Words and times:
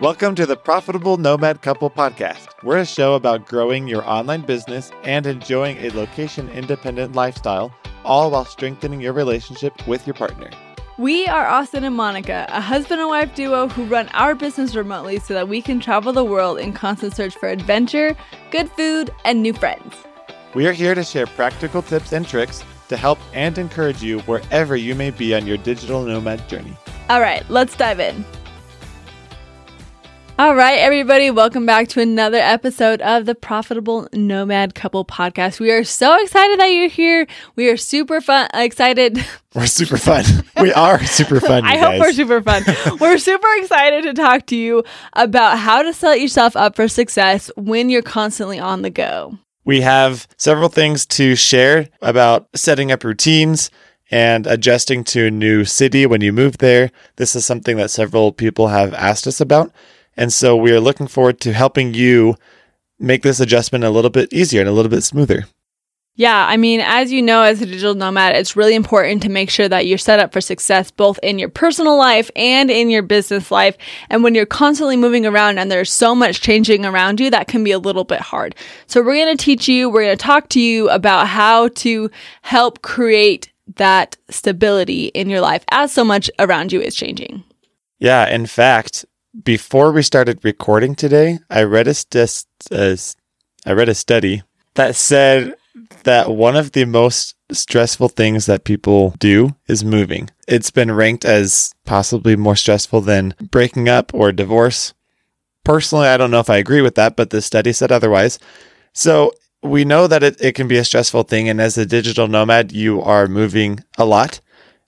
Welcome 0.00 0.34
to 0.36 0.46
the 0.46 0.56
Profitable 0.56 1.18
Nomad 1.18 1.60
Couple 1.60 1.90
podcast. 1.90 2.48
We're 2.62 2.78
a 2.78 2.86
show 2.86 3.16
about 3.16 3.46
growing 3.46 3.86
your 3.86 4.02
online 4.08 4.40
business 4.40 4.90
and 5.02 5.26
enjoying 5.26 5.76
a 5.76 5.90
location 5.90 6.48
independent 6.48 7.14
lifestyle, 7.14 7.70
all 8.02 8.30
while 8.30 8.46
strengthening 8.46 9.02
your 9.02 9.12
relationship 9.12 9.86
with 9.86 10.06
your 10.06 10.14
partner. 10.14 10.48
We 10.96 11.26
are 11.26 11.46
Austin 11.46 11.84
and 11.84 11.94
Monica, 11.94 12.46
a 12.48 12.62
husband 12.62 13.02
and 13.02 13.10
wife 13.10 13.34
duo 13.34 13.68
who 13.68 13.84
run 13.84 14.08
our 14.14 14.34
business 14.34 14.74
remotely 14.74 15.18
so 15.18 15.34
that 15.34 15.48
we 15.48 15.60
can 15.60 15.80
travel 15.80 16.14
the 16.14 16.24
world 16.24 16.58
in 16.58 16.72
constant 16.72 17.14
search 17.14 17.36
for 17.36 17.50
adventure, 17.50 18.16
good 18.50 18.70
food, 18.70 19.10
and 19.26 19.42
new 19.42 19.52
friends. 19.52 19.94
We 20.54 20.66
are 20.66 20.72
here 20.72 20.94
to 20.94 21.04
share 21.04 21.26
practical 21.26 21.82
tips 21.82 22.12
and 22.12 22.26
tricks 22.26 22.64
to 22.88 22.96
help 22.96 23.18
and 23.34 23.58
encourage 23.58 24.02
you 24.02 24.20
wherever 24.20 24.76
you 24.76 24.94
may 24.94 25.10
be 25.10 25.34
on 25.34 25.46
your 25.46 25.58
digital 25.58 26.02
nomad 26.02 26.48
journey. 26.48 26.74
All 27.10 27.20
right, 27.20 27.44
let's 27.50 27.76
dive 27.76 28.00
in. 28.00 28.24
All 30.40 30.54
right, 30.54 30.78
everybody, 30.78 31.30
welcome 31.30 31.66
back 31.66 31.88
to 31.88 32.00
another 32.00 32.38
episode 32.38 33.02
of 33.02 33.26
the 33.26 33.34
Profitable 33.34 34.08
Nomad 34.14 34.74
Couple 34.74 35.04
podcast. 35.04 35.60
We 35.60 35.70
are 35.70 35.84
so 35.84 36.16
excited 36.22 36.58
that 36.58 36.68
you're 36.68 36.88
here. 36.88 37.26
We 37.56 37.68
are 37.68 37.76
super 37.76 38.22
fun, 38.22 38.48
excited. 38.54 39.22
We're 39.54 39.66
super 39.66 39.98
fun. 39.98 40.24
we 40.58 40.72
are 40.72 41.04
super 41.04 41.40
fun. 41.40 41.66
I 41.66 41.76
hope 41.76 42.00
we're 42.00 42.12
super 42.12 42.40
fun. 42.40 42.62
we're 43.00 43.18
super 43.18 43.48
excited 43.58 44.04
to 44.04 44.14
talk 44.14 44.46
to 44.46 44.56
you 44.56 44.82
about 45.12 45.58
how 45.58 45.82
to 45.82 45.92
set 45.92 46.20
yourself 46.22 46.56
up 46.56 46.74
for 46.74 46.88
success 46.88 47.50
when 47.56 47.90
you're 47.90 48.00
constantly 48.00 48.58
on 48.58 48.80
the 48.80 48.88
go. 48.88 49.36
We 49.66 49.82
have 49.82 50.26
several 50.38 50.70
things 50.70 51.04
to 51.06 51.34
share 51.36 51.90
about 52.00 52.48
setting 52.54 52.90
up 52.90 53.04
routines 53.04 53.70
and 54.10 54.46
adjusting 54.46 55.04
to 55.04 55.26
a 55.26 55.30
new 55.30 55.66
city 55.66 56.06
when 56.06 56.22
you 56.22 56.32
move 56.32 56.58
there. 56.58 56.92
This 57.16 57.36
is 57.36 57.44
something 57.44 57.76
that 57.76 57.90
several 57.90 58.32
people 58.32 58.68
have 58.68 58.94
asked 58.94 59.26
us 59.26 59.40
about. 59.40 59.72
And 60.16 60.32
so 60.32 60.56
we 60.56 60.72
are 60.72 60.80
looking 60.80 61.06
forward 61.06 61.40
to 61.40 61.52
helping 61.52 61.94
you 61.94 62.36
make 62.98 63.22
this 63.22 63.40
adjustment 63.40 63.84
a 63.84 63.90
little 63.90 64.10
bit 64.10 64.32
easier 64.32 64.60
and 64.60 64.68
a 64.68 64.72
little 64.72 64.90
bit 64.90 65.02
smoother. 65.02 65.46
Yeah, 66.16 66.46
I 66.46 66.58
mean, 66.58 66.80
as 66.80 67.10
you 67.10 67.22
know, 67.22 67.40
as 67.42 67.62
a 67.62 67.66
digital 67.66 67.94
nomad, 67.94 68.36
it's 68.36 68.54
really 68.54 68.74
important 68.74 69.22
to 69.22 69.30
make 69.30 69.48
sure 69.48 69.68
that 69.68 69.86
you're 69.86 69.96
set 69.96 70.18
up 70.18 70.32
for 70.32 70.40
success 70.42 70.90
both 70.90 71.18
in 71.22 71.38
your 71.38 71.48
personal 71.48 71.96
life 71.96 72.30
and 72.36 72.70
in 72.70 72.90
your 72.90 73.02
business 73.02 73.50
life. 73.50 73.78
And 74.10 74.22
when 74.22 74.34
you're 74.34 74.44
constantly 74.44 74.98
moving 74.98 75.24
around 75.24 75.58
and 75.58 75.70
there's 75.70 75.90
so 75.90 76.14
much 76.14 76.42
changing 76.42 76.84
around 76.84 77.20
you, 77.20 77.30
that 77.30 77.48
can 77.48 77.64
be 77.64 77.72
a 77.72 77.78
little 77.78 78.04
bit 78.04 78.20
hard. 78.20 78.54
So 78.86 79.00
we're 79.00 79.14
going 79.14 79.34
to 79.34 79.42
teach 79.42 79.66
you, 79.66 79.88
we're 79.88 80.02
going 80.02 80.18
to 80.18 80.22
talk 80.22 80.50
to 80.50 80.60
you 80.60 80.90
about 80.90 81.26
how 81.26 81.68
to 81.68 82.10
help 82.42 82.82
create 82.82 83.50
that 83.76 84.16
stability 84.28 85.06
in 85.06 85.30
your 85.30 85.40
life 85.40 85.64
as 85.70 85.92
so 85.92 86.04
much 86.04 86.30
around 86.38 86.72
you 86.72 86.82
is 86.82 86.94
changing. 86.94 87.44
Yeah, 87.98 88.28
in 88.28 88.46
fact, 88.46 89.06
before 89.42 89.92
we 89.92 90.02
started 90.02 90.44
recording 90.44 90.94
today, 90.94 91.38
I 91.48 91.62
read 91.62 91.88
a 91.88 91.94
st- 91.94 92.46
uh, 92.70 92.96
I 93.66 93.72
read 93.72 93.88
a 93.88 93.94
study 93.94 94.42
that 94.74 94.96
said 94.96 95.54
that 96.04 96.30
one 96.30 96.56
of 96.56 96.72
the 96.72 96.84
most 96.84 97.34
stressful 97.52 98.08
things 98.08 98.46
that 98.46 98.64
people 98.64 99.14
do 99.18 99.54
is 99.68 99.84
moving. 99.84 100.30
It's 100.48 100.70
been 100.70 100.90
ranked 100.92 101.24
as 101.24 101.72
possibly 101.84 102.36
more 102.36 102.56
stressful 102.56 103.02
than 103.02 103.34
breaking 103.50 103.88
up 103.88 104.12
or 104.14 104.32
divorce. 104.32 104.94
Personally, 105.64 106.08
I 106.08 106.16
don't 106.16 106.30
know 106.30 106.40
if 106.40 106.50
I 106.50 106.56
agree 106.56 106.80
with 106.80 106.94
that, 106.94 107.16
but 107.16 107.30
the 107.30 107.42
study 107.42 107.72
said 107.72 107.92
otherwise. 107.92 108.38
So 108.92 109.32
we 109.62 109.84
know 109.84 110.06
that 110.06 110.22
it, 110.22 110.40
it 110.40 110.54
can 110.54 110.68
be 110.68 110.78
a 110.78 110.84
stressful 110.84 111.24
thing. 111.24 111.48
And 111.48 111.60
as 111.60 111.76
a 111.76 111.86
digital 111.86 112.28
nomad, 112.28 112.72
you 112.72 113.02
are 113.02 113.26
moving 113.26 113.84
a 113.98 114.04
lot. 114.04 114.40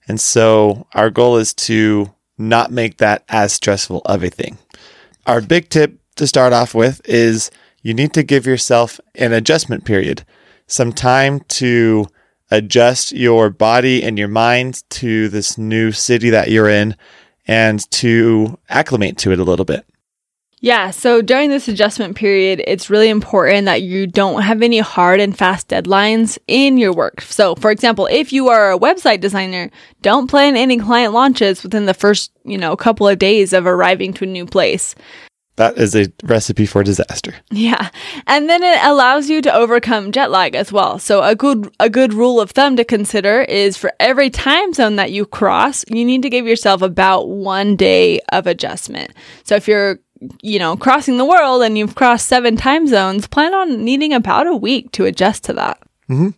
And 0.07 0.19
so 0.19 0.87
our 0.93 1.09
goal 1.09 1.37
is 1.37 1.53
to 1.53 2.13
not 2.37 2.71
make 2.71 2.97
that 2.97 3.23
as 3.29 3.53
stressful 3.53 4.01
of 4.05 4.23
a 4.23 4.29
thing. 4.29 4.57
Our 5.25 5.41
big 5.41 5.69
tip 5.69 5.97
to 6.15 6.27
start 6.27 6.53
off 6.53 6.73
with 6.73 7.01
is 7.05 7.51
you 7.81 7.93
need 7.93 8.13
to 8.13 8.23
give 8.23 8.45
yourself 8.45 8.99
an 9.15 9.33
adjustment 9.33 9.85
period, 9.85 10.25
some 10.67 10.93
time 10.93 11.41
to 11.41 12.07
adjust 12.51 13.11
your 13.11 13.49
body 13.49 14.03
and 14.03 14.17
your 14.17 14.27
mind 14.27 14.83
to 14.89 15.29
this 15.29 15.57
new 15.57 15.91
city 15.91 16.29
that 16.29 16.49
you're 16.49 16.69
in 16.69 16.95
and 17.47 17.89
to 17.91 18.57
acclimate 18.69 19.17
to 19.17 19.31
it 19.31 19.39
a 19.39 19.43
little 19.43 19.65
bit. 19.65 19.85
Yeah, 20.63 20.91
so 20.91 21.21
during 21.21 21.49
this 21.49 21.67
adjustment 21.67 22.15
period, 22.15 22.63
it's 22.65 22.89
really 22.89 23.09
important 23.09 23.65
that 23.65 23.81
you 23.81 24.07
don't 24.07 24.43
have 24.43 24.61
any 24.61 24.79
hard 24.79 25.19
and 25.19 25.37
fast 25.37 25.67
deadlines 25.67 26.37
in 26.47 26.77
your 26.77 26.93
work. 26.93 27.19
So, 27.19 27.55
for 27.55 27.69
example, 27.69 28.07
if 28.09 28.31
you 28.31 28.47
are 28.47 28.71
a 28.71 28.79
website 28.79 29.19
designer, 29.19 29.69
don't 30.01 30.29
plan 30.29 30.55
any 30.55 30.77
client 30.77 31.11
launches 31.11 31.63
within 31.63 31.85
the 31.85 31.93
first, 31.93 32.31
you 32.45 32.57
know, 32.57 32.77
couple 32.77 33.09
of 33.09 33.19
days 33.19 33.51
of 33.51 33.67
arriving 33.67 34.13
to 34.13 34.23
a 34.23 34.27
new 34.27 34.45
place. 34.45 34.95
That 35.57 35.77
is 35.77 35.95
a 35.95 36.07
recipe 36.23 36.65
for 36.65 36.81
disaster. 36.81 37.35
Yeah. 37.51 37.89
And 38.25 38.49
then 38.49 38.63
it 38.63 38.79
allows 38.83 39.29
you 39.29 39.41
to 39.41 39.53
overcome 39.53 40.13
jet 40.13 40.31
lag 40.31 40.55
as 40.55 40.71
well. 40.71 40.97
So 40.97 41.23
a 41.23 41.35
good 41.35 41.75
a 41.81 41.89
good 41.89 42.13
rule 42.13 42.39
of 42.39 42.51
thumb 42.51 42.77
to 42.77 42.85
consider 42.85 43.41
is 43.41 43.75
for 43.75 43.91
every 43.99 44.29
time 44.29 44.71
zone 44.71 44.95
that 44.95 45.11
you 45.11 45.25
cross, 45.25 45.83
you 45.89 46.05
need 46.05 46.21
to 46.21 46.29
give 46.29 46.47
yourself 46.47 46.81
about 46.81 47.27
1 47.27 47.75
day 47.75 48.21
of 48.31 48.47
adjustment. 48.47 49.11
So 49.43 49.55
if 49.55 49.67
you're 49.67 49.99
you 50.41 50.59
know, 50.59 50.75
crossing 50.75 51.17
the 51.17 51.25
world 51.25 51.63
and 51.63 51.77
you've 51.77 51.95
crossed 51.95 52.27
seven 52.27 52.55
time 52.57 52.87
zones, 52.87 53.27
plan 53.27 53.53
on 53.53 53.83
needing 53.83 54.13
about 54.13 54.47
a 54.47 54.55
week 54.55 54.91
to 54.93 55.05
adjust 55.05 55.43
to 55.45 55.53
that. 55.53 55.81
Mm-hmm. 56.09 56.29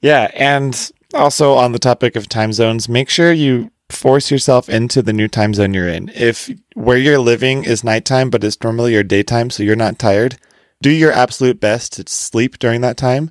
Yeah. 0.00 0.30
And 0.34 0.90
also 1.14 1.54
on 1.54 1.72
the 1.72 1.78
topic 1.78 2.16
of 2.16 2.28
time 2.28 2.52
zones, 2.52 2.88
make 2.88 3.08
sure 3.08 3.32
you 3.32 3.70
force 3.88 4.30
yourself 4.30 4.68
into 4.68 5.02
the 5.02 5.12
new 5.12 5.28
time 5.28 5.54
zone 5.54 5.74
you're 5.74 5.88
in. 5.88 6.10
If 6.14 6.50
where 6.74 6.98
you're 6.98 7.18
living 7.18 7.64
is 7.64 7.82
nighttime, 7.82 8.30
but 8.30 8.44
it's 8.44 8.62
normally 8.62 8.92
your 8.92 9.02
daytime, 9.02 9.50
so 9.50 9.62
you're 9.62 9.76
not 9.76 9.98
tired, 9.98 10.38
do 10.82 10.90
your 10.90 11.12
absolute 11.12 11.58
best 11.58 11.94
to 11.94 12.04
sleep 12.06 12.58
during 12.58 12.80
that 12.82 12.96
time. 12.96 13.30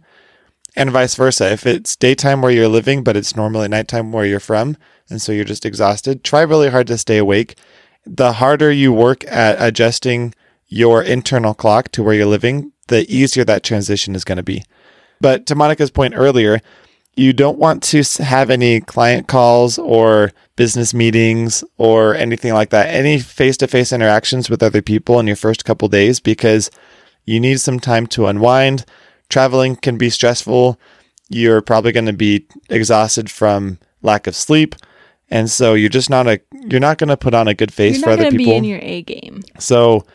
And 0.75 0.91
vice 0.91 1.15
versa. 1.15 1.51
If 1.51 1.65
it's 1.65 1.95
daytime 1.95 2.41
where 2.41 2.51
you're 2.51 2.67
living, 2.67 3.03
but 3.03 3.17
it's 3.17 3.35
normally 3.35 3.67
nighttime 3.67 4.11
where 4.11 4.25
you're 4.25 4.39
from, 4.39 4.77
and 5.09 5.21
so 5.21 5.31
you're 5.31 5.45
just 5.45 5.65
exhausted, 5.65 6.23
try 6.23 6.41
really 6.41 6.69
hard 6.69 6.87
to 6.87 6.97
stay 6.97 7.17
awake 7.17 7.55
the 8.15 8.33
harder 8.33 8.71
you 8.71 8.93
work 8.93 9.23
at 9.27 9.57
adjusting 9.59 10.33
your 10.67 11.01
internal 11.01 11.53
clock 11.53 11.91
to 11.93 12.03
where 12.03 12.13
you're 12.13 12.25
living, 12.25 12.71
the 12.87 13.09
easier 13.13 13.43
that 13.45 13.63
transition 13.63 14.15
is 14.15 14.23
going 14.23 14.37
to 14.37 14.43
be. 14.43 14.63
But 15.19 15.45
to 15.47 15.55
Monica's 15.55 15.91
point 15.91 16.13
earlier, 16.15 16.61
you 17.15 17.33
don't 17.33 17.57
want 17.57 17.81
to 17.83 18.03
have 18.23 18.49
any 18.49 18.79
client 18.79 19.27
calls 19.27 19.79
or 19.79 20.31
business 20.55 20.93
meetings 20.93 21.63
or 21.77 22.13
anything 22.13 22.53
like 22.53 22.69
that, 22.69 22.93
any 22.93 23.19
face 23.19 23.57
to 23.57 23.67
face 23.67 23.91
interactions 23.91 24.49
with 24.49 24.61
other 24.61 24.81
people 24.81 25.19
in 25.19 25.27
your 25.27 25.35
first 25.35 25.65
couple 25.65 25.87
days 25.87 26.19
because 26.19 26.69
you 27.25 27.39
need 27.39 27.59
some 27.59 27.79
time 27.79 28.05
to 28.07 28.27
unwind. 28.27 28.85
Traveling 29.29 29.75
can 29.75 29.97
be 29.97 30.09
stressful. 30.09 30.79
You're 31.29 31.61
probably 31.61 31.91
going 31.91 32.05
to 32.05 32.13
be 32.13 32.45
exhausted 32.69 33.31
from 33.31 33.79
lack 34.01 34.27
of 34.27 34.35
sleep. 34.35 34.75
And 35.29 35.49
so 35.49 35.73
you're 35.73 35.89
just 35.89 36.09
not 36.09 36.27
a 36.27 36.39
you're 36.53 36.79
not 36.79 36.97
going 36.97 37.09
to 37.09 37.17
put 37.17 37.33
on 37.33 37.47
a 37.47 37.53
good 37.53 37.73
face 37.73 38.01
for 38.01 38.09
other 38.09 38.31
people. 38.31 38.37
Be 38.37 38.55
in 38.55 38.63
your 38.63 38.79
A 38.81 39.01
game. 39.01 39.43
So, 39.59 40.05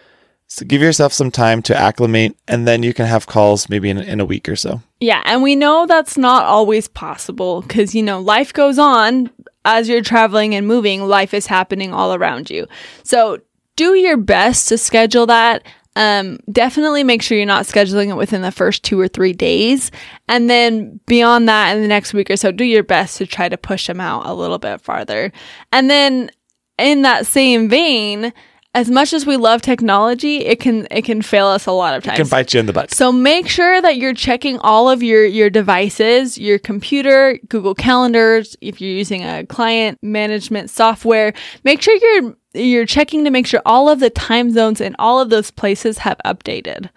so 0.47 0.65
give 0.65 0.81
yourself 0.81 1.13
some 1.13 1.31
time 1.31 1.63
to 1.63 1.77
acclimate, 1.77 2.37
and 2.49 2.67
then 2.67 2.83
you 2.83 2.95
can 2.95 3.07
have 3.07 3.27
calls 3.27 3.69
maybe 3.69 3.91
in, 3.91 3.99
in 3.99 4.21
a 4.21 4.25
week 4.25 4.49
or 4.49 4.57
so. 4.57 4.83
Yeah, 5.01 5.23
and 5.25 5.43
we 5.43 5.55
know 5.55 5.87
that's 5.87 6.17
not 6.17 6.45
always 6.45 6.89
possible 6.89 7.63
because 7.63 7.95
you 7.95 8.03
know 8.03 8.21
life 8.21 8.53
goes 8.53 8.79
on 8.79 9.31
as 9.65 9.89
you're 9.89 10.03
traveling 10.03 10.55
and 10.55 10.67
moving. 10.67 11.03
Life 11.07 11.35
is 11.35 11.47
happening 11.47 11.93
all 11.93 12.15
around 12.15 12.49
you. 12.49 12.67
So 13.03 13.39
do 13.77 13.95
your 13.95 14.17
best 14.17 14.69
to 14.69 14.79
schedule 14.79 15.27
that 15.27 15.63
um, 15.97 16.39
definitely 16.51 17.05
make 17.05 17.23
sure 17.23 17.37
you're 17.37 17.47
not 17.47 17.67
scheduling 17.67 18.09
it 18.09 18.17
within 18.17 18.43
the 18.43 18.53
first 18.53 18.83
two 18.83 18.99
or 18.99 19.09
three 19.09 19.33
days. 19.33 19.91
And 20.29 20.49
then 20.49 21.01
beyond 21.07 21.49
that, 21.49 21.77
in 21.77 21.83
the 21.83 21.89
next 21.89 22.15
week 22.15 22.31
or 22.31 22.37
so, 22.37 22.51
do 22.51 22.65
your 22.65 22.83
best 22.83 23.19
to 23.19 23.27
try 23.27 23.49
to 23.49 23.59
push 23.59 23.87
them 23.87 24.01
out 24.01 24.27
a 24.27 24.33
little 24.33 24.59
bit 24.59 24.81
farther. 24.81 25.33
And 25.71 25.91
then 25.91 26.31
in 26.79 27.03
that 27.03 27.27
same 27.27 27.69
vein, 27.69 28.33
as 28.75 28.91
much 28.91 29.13
as 29.13 29.27
we 29.27 29.37
love 29.37 29.61
technology, 29.61 30.39
it 30.39 30.59
can 30.59 30.87
it 30.91 31.03
can 31.03 31.21
fail 31.21 31.47
us 31.47 31.67
a 31.67 31.73
lot 31.73 31.95
of 31.95 32.05
times. 32.05 32.19
It 32.19 32.23
can 32.23 32.31
bite 32.31 32.55
you 32.55 32.61
in 32.61 32.67
the 32.67 32.73
butt. 32.73 32.93
So 32.93 33.13
make 33.13 33.47
sure 33.47 33.83
that 33.83 33.99
you're 33.99 34.15
checking 34.15 34.59
all 34.61 34.89
of 34.89 35.03
your 35.03 35.27
your 35.27 35.51
devices, 35.51 36.39
your 36.39 36.59
computer, 36.59 37.39
Google 37.49 37.75
Calendars, 37.75 38.57
if 38.63 38.81
you're 38.81 38.91
using 38.91 39.25
a 39.25 39.45
client 39.45 39.99
management 40.03 40.71
software, 40.71 41.35
make 41.65 41.83
sure 41.83 41.95
you're 41.95 42.35
you're 42.55 42.87
checking 42.87 43.25
to 43.25 43.31
make 43.31 43.47
sure 43.47 43.63
all 43.65 43.89
of 43.89 44.01
the 44.01 44.11
time 44.11 44.51
zones 44.51 44.81
in 44.81 44.95
all 44.99 45.21
of 45.21 45.31
those 45.31 45.51
places 45.51 45.99
have 45.99 46.19
updated. 46.25 46.91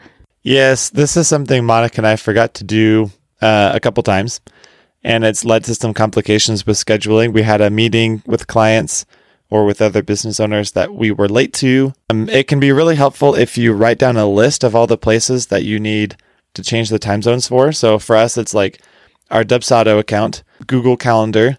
Yes, 0.44 0.90
this 0.90 1.18
is 1.18 1.28
something 1.28 1.66
Monica 1.66 1.98
and 1.98 2.08
I 2.08 2.16
forgot 2.18 2.54
to 2.56 2.64
do 2.64 3.12
uh, 3.42 3.72
a 3.74 3.80
couple 3.80 4.04
times, 4.04 4.42
and 5.04 5.24
it's 5.24 5.46
led 5.46 5.64
to 5.66 5.76
some 5.76 5.94
complications 5.94 6.66
with 6.66 6.78
scheduling. 6.78 7.34
We 7.34 7.42
had 7.42 7.62
a 7.62 7.70
meeting 7.70 8.22
with 8.26 8.48
clients 8.48 9.06
or 9.50 9.66
with 9.66 9.82
other 9.82 10.04
business 10.04 10.40
owners 10.40 10.72
that 10.74 10.94
we 10.94 11.12
were 11.12 11.30
late 11.30 11.54
to. 11.54 11.94
Um, 12.10 12.30
it 12.30 12.48
can 12.48 12.60
be 12.60 12.72
really 12.72 12.96
helpful 12.96 13.36
if 13.36 13.58
you 13.58 13.74
write 13.74 14.00
down 14.00 14.18
a 14.18 14.28
list 14.28 14.64
of 14.64 14.76
all 14.76 14.88
the 14.88 14.98
places 14.98 15.48
that 15.48 15.64
you 15.64 15.80
need 15.80 16.16
to 16.54 16.64
change 16.64 16.90
the 16.90 17.00
time 17.00 17.22
zones 17.22 17.48
for. 17.48 17.72
So 17.72 18.00
for 18.00 18.16
us, 18.16 18.38
it's 18.38 18.54
like 18.54 18.82
our 19.32 19.44
Dubsado 19.44 20.00
account, 20.00 20.44
Google 20.68 20.98
Calendar, 20.98 21.58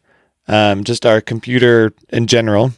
um, 0.48 0.84
just 0.84 1.04
our 1.04 1.20
computer 1.20 1.92
in 2.10 2.26
general 2.26 2.72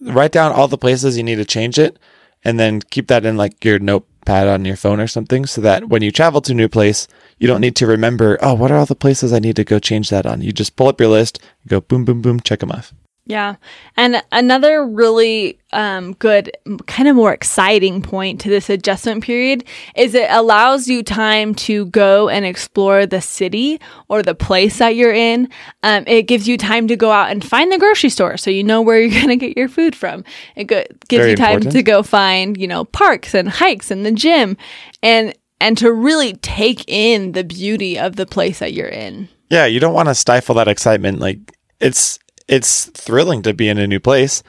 write 0.00 0.32
down 0.32 0.52
all 0.52 0.68
the 0.68 0.78
places 0.78 1.16
you 1.16 1.22
need 1.22 1.36
to 1.36 1.44
change 1.44 1.78
it 1.78 1.98
and 2.44 2.58
then 2.60 2.80
keep 2.80 3.08
that 3.08 3.24
in 3.24 3.36
like 3.36 3.64
your 3.64 3.78
notepad 3.78 4.48
on 4.48 4.64
your 4.64 4.76
phone 4.76 5.00
or 5.00 5.06
something 5.06 5.46
so 5.46 5.60
that 5.60 5.88
when 5.88 6.02
you 6.02 6.12
travel 6.12 6.40
to 6.40 6.52
a 6.52 6.54
new 6.54 6.68
place, 6.68 7.08
you 7.38 7.46
don't 7.46 7.60
need 7.60 7.76
to 7.76 7.86
remember, 7.86 8.38
oh, 8.40 8.54
what 8.54 8.70
are 8.70 8.76
all 8.76 8.86
the 8.86 8.94
places 8.94 9.32
I 9.32 9.38
need 9.38 9.56
to 9.56 9.64
go 9.64 9.78
change 9.78 10.10
that 10.10 10.26
on? 10.26 10.42
You 10.42 10.52
just 10.52 10.76
pull 10.76 10.88
up 10.88 11.00
your 11.00 11.10
list, 11.10 11.40
go 11.66 11.80
boom, 11.80 12.04
boom, 12.04 12.22
boom, 12.22 12.40
check 12.40 12.60
them 12.60 12.70
off. 12.70 12.92
Yeah. 13.28 13.56
And 13.96 14.22
another 14.30 14.86
really 14.86 15.58
um, 15.72 16.12
good, 16.14 16.56
kind 16.86 17.08
of 17.08 17.16
more 17.16 17.32
exciting 17.32 18.00
point 18.00 18.40
to 18.42 18.48
this 18.48 18.70
adjustment 18.70 19.24
period 19.24 19.64
is 19.96 20.14
it 20.14 20.30
allows 20.30 20.86
you 20.86 21.02
time 21.02 21.52
to 21.56 21.86
go 21.86 22.28
and 22.28 22.46
explore 22.46 23.04
the 23.04 23.20
city 23.20 23.80
or 24.08 24.22
the 24.22 24.36
place 24.36 24.78
that 24.78 24.94
you're 24.94 25.12
in. 25.12 25.48
Um, 25.82 26.04
it 26.06 26.22
gives 26.22 26.46
you 26.46 26.56
time 26.56 26.86
to 26.86 26.94
go 26.94 27.10
out 27.10 27.32
and 27.32 27.44
find 27.44 27.72
the 27.72 27.78
grocery 27.78 28.10
store 28.10 28.36
so 28.36 28.48
you 28.48 28.62
know 28.62 28.80
where 28.80 29.00
you're 29.00 29.10
going 29.10 29.36
to 29.36 29.36
get 29.36 29.56
your 29.56 29.68
food 29.68 29.96
from. 29.96 30.24
It 30.54 30.64
go- 30.64 30.84
gives 31.08 31.22
Very 31.22 31.30
you 31.30 31.36
time 31.36 31.56
important. 31.56 31.72
to 31.72 31.82
go 31.82 32.04
find, 32.04 32.56
you 32.56 32.68
know, 32.68 32.84
parks 32.84 33.34
and 33.34 33.48
hikes 33.48 33.90
and 33.90 34.06
the 34.06 34.12
gym 34.12 34.56
and 35.02 35.34
and 35.60 35.76
to 35.78 35.90
really 35.90 36.34
take 36.34 36.84
in 36.86 37.32
the 37.32 37.42
beauty 37.42 37.98
of 37.98 38.16
the 38.16 38.26
place 38.26 38.58
that 38.58 38.72
you're 38.72 38.86
in. 38.86 39.28
Yeah, 39.50 39.66
you 39.66 39.80
don't 39.80 39.94
want 39.94 40.08
to 40.08 40.14
stifle 40.14 40.54
that 40.56 40.68
excitement. 40.68 41.18
Like 41.18 41.38
it's 41.80 42.18
it's 42.48 42.86
thrilling 42.86 43.42
to 43.42 43.54
be 43.54 43.68
in 43.68 43.78
a 43.78 43.86
new 43.86 44.00
place 44.00 44.42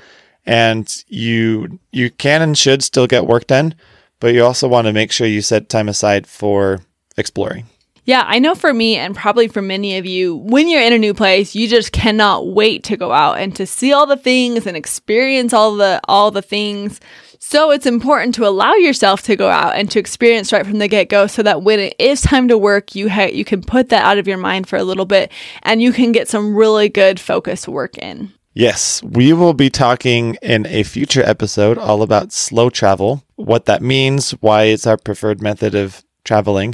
and 0.46 1.04
you 1.08 1.80
you 1.92 2.10
can 2.10 2.42
and 2.42 2.58
should 2.58 2.82
still 2.82 3.06
get 3.06 3.28
work 3.28 3.48
done, 3.48 3.76
but 4.20 4.34
you 4.34 4.44
also 4.44 4.68
want 4.68 4.88
to 4.88 4.94
make 4.94 5.12
sure 5.12 5.28
you 5.28 5.42
set 5.42 5.70
time 5.70 5.90
aside 5.90 6.26
for 6.26 6.82
exploring. 7.18 7.66
Yeah, 8.06 8.24
I 8.26 8.40
know 8.40 8.56
for 8.56 8.74
me 8.74 8.96
and 8.96 9.14
probably 9.14 9.50
for 9.50 9.62
many 9.62 9.98
of 9.98 10.06
you, 10.06 10.38
when 10.38 10.70
you're 10.70 10.82
in 10.82 10.94
a 10.94 10.98
new 10.98 11.14
place, 11.14 11.54
you 11.54 11.68
just 11.68 11.92
cannot 11.92 12.48
wait 12.48 12.86
to 12.86 12.96
go 12.96 13.12
out 13.12 13.40
and 13.40 13.54
to 13.58 13.68
see 13.68 13.92
all 13.92 14.06
the 14.06 14.16
things 14.16 14.66
and 14.66 14.78
experience 14.78 15.52
all 15.52 15.76
the 15.76 16.00
all 16.06 16.32
the 16.32 16.42
things. 16.42 17.02
So 17.40 17.72
it's 17.72 17.86
important 17.86 18.36
to 18.36 18.48
allow 18.48 18.74
yourself 18.74 19.22
to 19.24 19.36
go 19.36 19.50
out 19.50 19.76
and 19.76 19.90
to 19.92 20.00
experience 20.00 20.52
right 20.52 20.66
from 20.66 20.80
the 20.80 20.88
get-go 20.88 21.28
so 21.28 21.44
that 21.44 21.62
when 21.62 21.80
it 21.80 21.96
is 22.00 22.22
time 22.22 22.48
to 22.48 22.58
work, 22.58 22.96
you 22.96 23.10
ha- 23.10 23.32
you 23.32 23.46
can 23.46 23.62
put 23.62 23.90
that 23.90 24.04
out 24.04 24.18
of 24.18 24.28
your 24.28 24.38
mind 24.38 24.68
for 24.68 24.78
a 24.78 24.84
little 24.84 25.06
bit 25.06 25.32
and 25.64 25.82
you 25.82 25.92
can 25.92 26.12
get 26.12 26.28
some 26.28 26.56
really 26.56 26.90
good 26.90 27.20
focus 27.20 27.68
work 27.68 27.98
in. 27.98 28.34
Yes, 28.54 29.04
we 29.04 29.34
will 29.34 29.54
be 29.54 29.70
talking 29.70 30.36
in 30.42 30.66
a 30.66 30.82
future 30.82 31.22
episode 31.22 31.78
all 31.78 32.02
about 32.02 32.32
slow 32.34 32.72
travel, 32.72 33.24
what 33.36 33.66
that 33.66 33.84
means, 33.84 34.32
why 34.32 34.64
it's 34.64 34.88
our 34.88 34.98
preferred 34.98 35.44
method 35.44 35.76
of 35.76 36.04
traveling. 36.24 36.74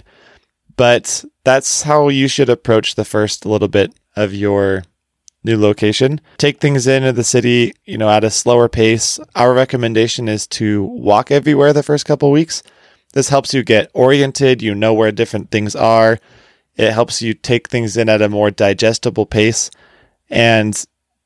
But 0.78 1.26
that's 1.44 1.84
how 1.84 2.08
you 2.08 2.30
should 2.30 2.50
approach 2.50 2.96
the 2.96 3.04
first 3.04 3.46
little 3.46 3.68
bit 3.68 3.94
of 4.16 4.34
your 4.34 4.84
new 5.44 5.58
location. 5.58 6.22
Take 6.38 6.60
things 6.60 6.88
in 6.88 7.04
into 7.04 7.14
the 7.14 7.24
city, 7.24 7.74
you 7.86 7.98
know, 7.98 8.10
at 8.10 8.24
a 8.24 8.30
slower 8.30 8.70
pace. 8.70 9.20
Our 9.36 9.54
recommendation 9.54 10.28
is 10.28 10.48
to 10.48 10.84
walk 10.84 11.32
everywhere 11.32 11.74
the 11.74 11.84
first 11.84 12.06
couple 12.06 12.32
weeks. 12.32 12.64
This 13.14 13.30
helps 13.30 13.54
you 13.54 13.64
get 13.64 13.92
oriented, 13.94 14.62
you 14.62 14.74
know 14.74 14.94
where 14.94 15.12
different 15.12 15.52
things 15.52 15.76
are. 15.76 16.20
It 16.76 16.92
helps 16.92 17.22
you 17.22 17.34
take 17.34 17.70
things 17.70 17.96
in 17.98 18.10
at 18.10 18.22
a 18.22 18.30
more 18.30 18.50
digestible 18.50 19.26
pace. 19.26 19.70
And 20.30 20.84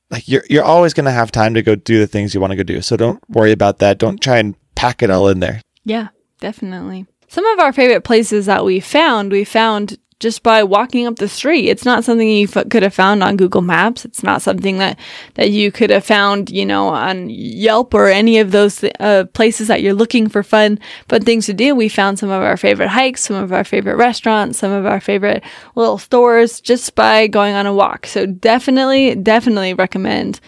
like 0.10 0.28
you're 0.28 0.44
you're 0.50 0.64
always 0.64 0.94
going 0.94 1.06
to 1.06 1.12
have 1.12 1.32
time 1.32 1.54
to 1.54 1.62
go 1.62 1.76
do 1.76 2.00
the 2.00 2.08
things 2.08 2.34
you 2.34 2.42
want 2.42 2.52
to 2.52 2.58
go 2.58 2.64
do. 2.64 2.82
So 2.82 2.98
don't 2.98 3.22
worry 3.30 3.52
about 3.52 3.80
that. 3.80 3.98
Don't 3.98 4.22
try 4.22 4.38
and 4.38 4.56
pack 4.76 5.02
it 5.02 5.10
all 5.10 5.28
in 5.28 5.40
there. 5.40 5.62
Yeah, 5.86 6.10
definitely. 6.40 7.06
Some 7.30 7.46
of 7.46 7.60
our 7.60 7.74
favorite 7.74 8.04
places 8.04 8.46
that 8.46 8.64
we 8.64 8.80
found, 8.80 9.32
we 9.32 9.44
found 9.44 9.98
just 10.20 10.42
by 10.42 10.64
walking 10.64 11.06
up 11.06 11.18
the 11.18 11.28
street. 11.28 11.70
It's 11.70 11.86
not 11.86 12.04
something 12.04 12.28
you 12.28 12.48
f- 12.52 12.70
could 12.70 12.82
have 12.82 12.94
found 12.94 13.22
on 13.22 13.38
Google 13.38 13.62
Maps. 13.62 14.04
It's 14.04 14.24
not 14.24 14.42
something 14.42 14.80
that, 14.80 14.98
that 15.36 15.52
you 15.52 15.72
could 15.72 15.92
have 15.92 16.06
found, 16.06 16.50
you 16.50 16.66
know, 16.66 16.88
on 16.88 17.30
Yelp 17.30 17.94
or 17.94 18.08
any 18.08 18.40
of 18.40 18.52
those 18.52 18.84
uh, 19.00 19.26
places 19.34 19.68
that 19.68 19.84
you're 19.84 19.94
looking 19.94 20.28
for 20.28 20.42
fun, 20.42 20.80
fun 21.08 21.22
things 21.22 21.46
to 21.46 21.54
do. 21.54 21.76
We 21.76 21.88
found 21.88 22.18
some 22.18 22.30
of 22.30 22.42
our 22.42 22.58
favorite 22.58 22.90
hikes, 22.90 23.22
some 23.22 23.36
of 23.36 23.54
our 23.54 23.64
favorite 23.64 23.98
restaurants, 23.98 24.58
some 24.58 24.72
of 24.72 24.88
our 24.88 25.00
favorite 25.00 25.44
little 25.76 26.00
stores 26.00 26.62
just 26.62 26.96
by 26.96 27.28
going 27.28 27.54
on 27.54 27.68
a 27.68 27.74
walk. 27.74 28.08
So 28.08 28.26
definitely, 28.26 29.14
definitely 29.14 29.76
recommend, 29.76 30.40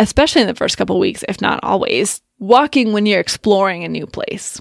especially 0.00 0.42
in 0.42 0.48
the 0.48 0.54
first 0.54 0.78
couple 0.78 0.98
weeks, 0.98 1.24
if 1.28 1.40
not 1.40 1.60
always, 1.62 2.22
walking 2.40 2.92
when 2.92 3.06
you're 3.06 3.20
exploring 3.20 3.84
a 3.84 3.88
new 3.88 4.06
place. 4.06 4.60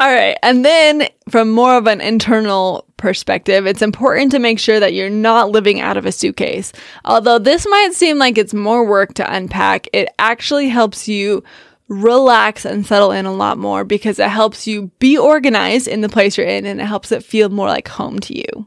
All 0.00 0.12
right. 0.12 0.36
And 0.42 0.64
then 0.64 1.08
from 1.30 1.50
more 1.50 1.76
of 1.76 1.86
an 1.86 2.00
internal 2.00 2.84
perspective, 3.04 3.66
it's 3.66 3.82
important 3.82 4.32
to 4.32 4.38
make 4.38 4.58
sure 4.58 4.80
that 4.80 4.94
you're 4.94 5.10
not 5.10 5.50
living 5.50 5.78
out 5.78 5.98
of 5.98 6.06
a 6.06 6.10
suitcase. 6.10 6.72
Although 7.04 7.38
this 7.38 7.66
might 7.68 7.92
seem 7.92 8.16
like 8.16 8.38
it's 8.38 8.54
more 8.54 8.86
work 8.86 9.12
to 9.14 9.30
unpack, 9.30 9.86
it 9.92 10.08
actually 10.18 10.70
helps 10.70 11.06
you 11.06 11.44
relax 11.88 12.64
and 12.64 12.86
settle 12.86 13.12
in 13.12 13.26
a 13.26 13.32
lot 13.34 13.58
more 13.58 13.84
because 13.84 14.18
it 14.18 14.30
helps 14.30 14.66
you 14.66 14.90
be 15.00 15.18
organized 15.18 15.86
in 15.86 16.00
the 16.00 16.08
place 16.08 16.38
you're 16.38 16.46
in 16.46 16.64
and 16.64 16.80
it 16.80 16.86
helps 16.86 17.12
it 17.12 17.22
feel 17.22 17.50
more 17.50 17.68
like 17.68 17.88
home 17.88 18.20
to 18.20 18.34
you. 18.34 18.66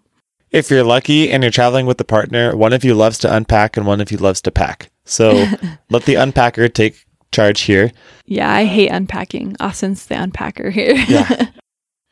If 0.52 0.70
you're 0.70 0.84
lucky 0.84 1.32
and 1.32 1.42
you're 1.42 1.52
traveling 1.52 1.88
with 1.88 2.00
a 2.00 2.06
partner, 2.06 2.56
one 2.56 2.74
of 2.74 2.84
you 2.84 2.94
loves 2.94 3.18
to 3.20 3.36
unpack 3.36 3.76
and 3.76 3.88
one 3.88 4.02
of 4.02 4.12
you 4.12 4.20
loves 4.20 4.40
to 4.44 4.52
pack. 4.52 4.92
So 5.04 5.32
let 5.90 6.06
the 6.06 6.14
unpacker 6.14 6.72
take 6.72 7.04
charge 7.32 7.62
here. 7.62 7.92
Yeah, 8.26 8.54
I 8.54 8.66
hate 8.66 8.90
unpacking. 8.90 9.56
Austin's 9.60 10.06
the 10.06 10.16
unpacker 10.16 10.72
here. 10.72 10.94
Yeah. 10.94 11.48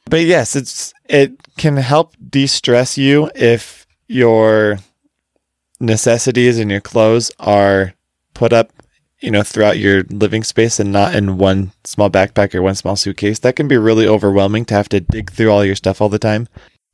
But 0.09 0.21
yes, 0.25 0.55
it's 0.55 0.93
it 1.09 1.33
can 1.57 1.77
help 1.77 2.15
de-stress 2.29 2.97
you 2.97 3.29
if 3.35 3.87
your 4.07 4.79
necessities 5.79 6.59
and 6.59 6.69
your 6.69 6.81
clothes 6.81 7.31
are 7.39 7.93
put 8.33 8.53
up, 8.53 8.71
you 9.19 9.31
know, 9.31 9.43
throughout 9.43 9.79
your 9.79 10.03
living 10.03 10.43
space 10.43 10.79
and 10.79 10.91
not 10.91 11.15
in 11.15 11.37
one 11.37 11.71
small 11.83 12.09
backpack 12.09 12.53
or 12.53 12.61
one 12.61 12.75
small 12.75 12.95
suitcase. 12.95 13.39
That 13.39 13.55
can 13.55 13.67
be 13.67 13.77
really 13.77 14.07
overwhelming 14.07 14.65
to 14.65 14.75
have 14.75 14.89
to 14.89 14.99
dig 14.99 15.31
through 15.31 15.51
all 15.51 15.65
your 15.65 15.75
stuff 15.75 16.01
all 16.01 16.09
the 16.09 16.19
time. 16.19 16.47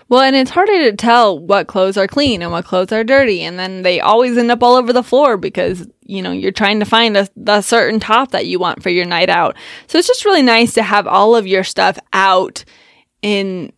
Well, 0.08 0.22
and 0.22 0.36
it's 0.36 0.52
harder 0.52 0.92
to 0.92 0.96
tell 0.98 1.40
what 1.40 1.68
clothes 1.68 1.96
are 1.96 2.08
clean 2.08 2.42
and 2.42 2.52
what 2.52 2.66
clothes 2.66 2.92
are 2.92 3.04
dirty. 3.04 3.44
And 3.44 3.58
then 3.58 3.81
they 3.81 4.02
always 4.02 4.38
end 4.38 4.52
up 4.52 4.62
all 4.62 4.75
over 4.75 4.92
the 4.92 5.04
floor 5.04 5.38
because, 5.38 5.88
you 6.06 6.22
know, 6.22 6.31
you're 6.31 6.52
trying 6.52 6.80
to 6.80 6.86
find 6.86 7.16
a, 7.16 7.30
a 7.48 7.63
certain 7.63 8.00
top 8.02 8.31
that 8.31 8.46
you 8.46 8.60
want 8.60 8.84
for 8.84 8.90
your 8.90 9.06
night 9.06 9.30
out. 9.30 9.56
So 9.88 9.98
it's 9.98 10.10
just 10.10 10.25
really 10.25 10.44
nice 10.44 10.74
to 10.74 10.84
have 10.84 11.08
all 11.08 11.36
of 11.36 11.48
your 11.48 11.63
stuff 11.63 11.98
out 12.12 12.66
in 13.22 13.72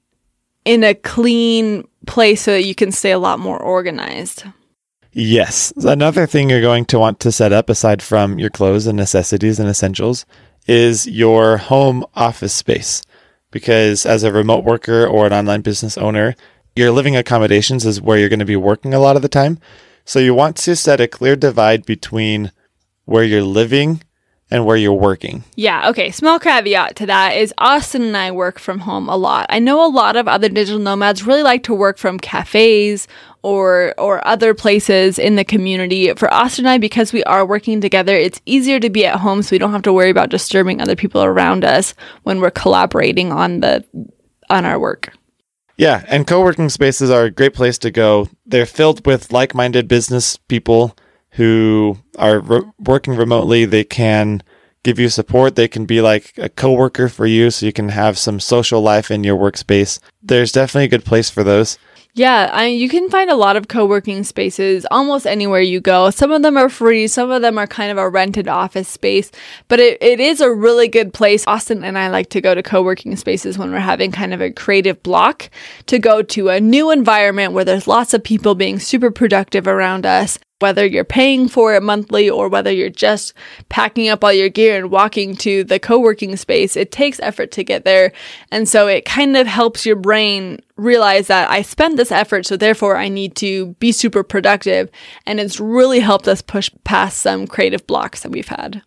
in 0.66 0.84
a 0.84 0.94
clean 0.94 1.88
place 2.08 2.42
so 2.42 2.52
that 2.52 2.66
you 2.66 2.76
can 2.76 2.92
stay 2.92 3.12
a 3.12 3.20
lot 3.20 3.40
more 3.40 3.58
organized. 3.58 4.44
Yes. 5.12 5.72
Another 5.78 6.26
thing 6.26 6.50
you're 6.50 6.62
going 6.62 6.86
to 6.86 7.00
want 7.00 7.20
to 7.20 7.32
set 7.32 7.54
up 7.54 7.70
aside 7.70 8.02
from 8.02 8.40
your 8.40 8.50
clothes 8.50 8.88
and 8.88 8.98
necessities 8.98 9.60
and 9.60 9.70
essentials 9.70 10.26
is 10.68 11.06
your 11.06 11.58
home 11.58 12.06
office 12.16 12.54
space. 12.54 13.02
Because 13.52 14.06
as 14.06 14.24
a 14.24 14.32
remote 14.32 14.64
worker 14.64 15.06
or 15.06 15.28
an 15.28 15.34
online 15.34 15.62
business 15.62 15.98
owner, 15.98 16.36
your 16.76 16.92
living 16.92 17.16
accommodations 17.16 17.86
is 17.86 18.02
where 18.02 18.18
you're 18.18 18.30
going 18.30 18.40
to 18.40 18.46
be 18.46 18.56
working 18.56 18.94
a 18.94 19.00
lot 19.00 19.16
of 19.16 19.22
the 19.22 19.30
time. 19.30 19.60
So 20.06 20.20
you 20.20 20.34
want 20.34 20.56
to 20.58 20.76
set 20.76 21.00
a 21.00 21.08
clear 21.08 21.36
divide 21.36 21.86
between 21.86 22.52
where 23.06 23.24
you're 23.24 23.44
living 23.44 24.02
and 24.54 24.68
where 24.68 24.78
you're 24.78 24.94
working. 24.94 25.44
Yeah, 25.56 25.90
okay. 25.90 26.12
Small 26.12 26.38
caveat 26.38 26.96
to 26.98 27.08
that 27.08 27.36
is 27.36 27.52
Austin 27.58 28.04
and 28.04 28.16
I 28.16 28.30
work 28.30 28.60
from 28.60 28.78
home 28.78 29.10
a 29.10 29.18
lot. 29.18 29.48
I 29.50 29.58
know 29.58 29.84
a 29.84 29.90
lot 29.90 30.16
of 30.16 30.28
other 30.28 30.48
digital 30.48 30.80
nomads 30.80 31.26
really 31.26 31.42
like 31.42 31.64
to 31.64 31.74
work 31.74 31.98
from 31.98 32.20
cafes 32.20 33.08
or 33.42 33.96
or 33.98 34.26
other 34.28 34.54
places 34.54 35.18
in 35.18 35.38
the 35.38 35.44
community. 35.44 36.14
For 36.14 36.32
Austin 36.32 36.66
and 36.66 36.74
I, 36.74 36.78
because 36.78 37.12
we 37.12 37.24
are 37.24 37.44
working 37.44 37.82
together, 37.82 38.16
it's 38.16 38.42
easier 38.46 38.80
to 38.80 38.92
be 38.92 39.08
at 39.08 39.20
home 39.20 39.42
so 39.42 39.56
we 39.56 39.58
don't 39.58 39.72
have 39.72 39.82
to 39.82 39.92
worry 39.92 40.12
about 40.12 40.30
disturbing 40.30 40.80
other 40.80 40.96
people 40.96 41.24
around 41.24 41.66
us 41.66 41.96
when 42.22 42.40
we're 42.40 42.52
collaborating 42.52 43.32
on 43.32 43.62
the 43.62 43.84
on 44.52 44.66
our 44.66 44.78
work. 44.78 45.14
Yeah, 45.78 46.04
and 46.08 46.28
co-working 46.28 46.70
spaces 46.70 47.10
are 47.10 47.24
a 47.24 47.32
great 47.32 47.56
place 47.56 47.80
to 47.80 47.90
go. 47.90 48.30
They're 48.46 48.68
filled 48.68 49.08
with 49.08 49.34
like-minded 49.34 49.88
business 49.88 50.38
people 50.38 50.96
who 51.34 51.98
are 52.18 52.40
re- 52.40 52.62
working 52.80 53.16
remotely. 53.16 53.66
They 53.66 53.84
can 53.84 54.44
give 54.84 55.00
you 55.00 55.10
support. 55.10 55.56
They 55.56 55.68
can 55.68 55.86
be 55.86 56.02
like 56.02 56.34
a 56.38 56.50
coworker 56.50 57.10
for 57.10 57.26
you 57.26 57.50
so 57.50 57.66
you 57.66 57.74
can 57.74 57.90
have 57.90 58.18
some 58.18 58.40
social 58.40 58.82
life 58.82 59.10
in 59.10 59.24
your 59.24 59.38
workspace. 59.38 60.00
There's 60.22 60.52
definitely 60.52 60.86
a 60.86 60.90
good 60.90 61.06
place 61.06 61.30
for 61.30 61.44
those. 61.44 61.78
Yeah, 62.16 62.52
I 62.54 62.68
you 62.68 62.90
can 62.90 63.10
find 63.10 63.32
a 63.32 63.36
lot 63.36 63.56
of 63.56 63.68
co-working 63.68 64.24
spaces 64.24 64.86
almost 64.92 65.26
anywhere 65.26 65.62
you 65.62 65.82
go. 65.82 66.12
Some 66.12 66.32
of 66.32 66.44
them 66.44 66.58
are 66.58 66.70
free, 66.70 67.08
some 67.08 67.32
of 67.32 67.42
them 67.42 67.58
are 67.58 67.66
kind 67.66 67.92
of 67.92 67.98
a 67.98 68.08
rented 68.08 68.48
office 68.48 68.88
space, 68.88 69.32
but 69.68 69.80
it, 69.80 69.98
it 70.00 70.20
is 70.20 70.40
a 70.40 70.54
really 70.54 70.88
good 70.88 71.12
place. 71.12 71.44
Austin 71.48 71.84
and 71.84 71.98
I 71.98 72.10
like 72.10 72.30
to 72.30 72.42
go 72.42 72.54
to 72.54 72.62
co-working 72.62 73.16
spaces 73.16 73.58
when 73.58 73.72
we're 73.72 73.80
having 73.80 74.12
kind 74.12 74.32
of 74.32 74.42
a 74.42 74.52
creative 74.52 75.02
block 75.02 75.50
to 75.88 75.98
go 75.98 76.22
to 76.22 76.50
a 76.50 76.60
new 76.60 76.92
environment 76.92 77.54
where 77.54 77.66
there's 77.66 77.88
lots 77.88 78.14
of 78.14 78.24
people 78.24 78.54
being 78.54 78.78
super 78.78 79.10
productive 79.10 79.66
around 79.66 80.06
us. 80.06 80.38
Whether 80.64 80.86
you're 80.86 81.04
paying 81.04 81.50
for 81.50 81.76
it 81.76 81.84
monthly 81.84 82.30
or 82.30 82.48
whether 82.48 82.72
you're 82.72 82.90
just 82.90 83.34
packing 83.68 84.08
up 84.08 84.24
all 84.24 84.32
your 84.32 84.48
gear 84.48 84.78
and 84.78 84.90
walking 84.90 85.36
to 85.36 85.66
the 85.66 85.78
co 85.78 86.00
working 86.00 86.38
space, 86.38 86.78
it 86.78 86.90
takes 86.90 87.20
effort 87.20 87.52
to 87.52 87.66
get 87.66 87.84
there. 87.84 88.14
And 88.50 88.70
so 88.70 88.88
it 88.88 89.04
kind 89.04 89.36
of 89.36 89.46
helps 89.46 89.86
your 89.86 89.98
brain 89.98 90.62
realize 90.78 91.28
that 91.28 91.52
I 91.52 91.64
spent 91.64 91.98
this 91.98 92.14
effort, 92.14 92.46
so 92.46 92.56
therefore 92.56 92.96
I 92.96 93.10
need 93.10 93.36
to 93.36 93.74
be 93.80 93.92
super 93.92 94.24
productive. 94.24 94.90
And 95.26 95.42
it's 95.42 95.60
really 95.60 96.00
helped 96.00 96.30
us 96.30 96.42
push 96.42 96.70
past 96.86 97.18
some 97.18 97.46
creative 97.46 97.86
blocks 97.86 98.24
that 98.24 98.32
we've 98.32 98.48
had. 98.48 98.84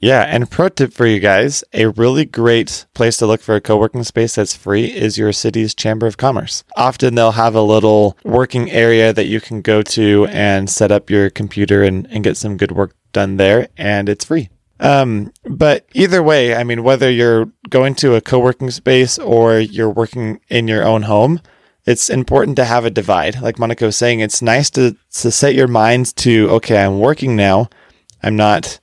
Yeah, 0.00 0.22
and 0.22 0.50
pro 0.50 0.70
tip 0.70 0.94
for 0.94 1.06
you 1.06 1.20
guys 1.20 1.62
a 1.74 1.86
really 1.88 2.24
great 2.24 2.86
place 2.94 3.18
to 3.18 3.26
look 3.26 3.42
for 3.42 3.54
a 3.54 3.60
co 3.60 3.76
working 3.76 4.02
space 4.02 4.34
that's 4.34 4.56
free 4.56 4.86
is 4.86 5.18
your 5.18 5.32
city's 5.32 5.74
Chamber 5.74 6.06
of 6.06 6.16
Commerce. 6.16 6.64
Often 6.74 7.14
they'll 7.14 7.32
have 7.32 7.54
a 7.54 7.60
little 7.60 8.16
working 8.24 8.70
area 8.70 9.12
that 9.12 9.26
you 9.26 9.42
can 9.42 9.60
go 9.60 9.82
to 9.82 10.26
and 10.30 10.70
set 10.70 10.90
up 10.90 11.10
your 11.10 11.28
computer 11.28 11.82
and, 11.82 12.06
and 12.10 12.24
get 12.24 12.38
some 12.38 12.56
good 12.56 12.72
work 12.72 12.94
done 13.12 13.36
there, 13.36 13.68
and 13.76 14.08
it's 14.08 14.24
free. 14.24 14.48
Um, 14.80 15.32
but 15.44 15.84
either 15.92 16.22
way, 16.22 16.54
I 16.54 16.64
mean, 16.64 16.82
whether 16.82 17.10
you're 17.10 17.52
going 17.68 17.94
to 17.96 18.14
a 18.14 18.22
co 18.22 18.38
working 18.38 18.70
space 18.70 19.18
or 19.18 19.58
you're 19.58 19.90
working 19.90 20.40
in 20.48 20.66
your 20.66 20.82
own 20.82 21.02
home, 21.02 21.40
it's 21.84 22.08
important 22.08 22.56
to 22.56 22.64
have 22.64 22.86
a 22.86 22.90
divide. 22.90 23.42
Like 23.42 23.58
Monica 23.58 23.84
was 23.84 23.96
saying, 23.96 24.20
it's 24.20 24.40
nice 24.40 24.70
to, 24.70 24.96
to 25.12 25.30
set 25.30 25.54
your 25.54 25.68
minds 25.68 26.14
to, 26.14 26.48
okay, 26.52 26.82
I'm 26.82 27.00
working 27.00 27.36
now. 27.36 27.68
I'm 28.22 28.36
not 28.36 28.79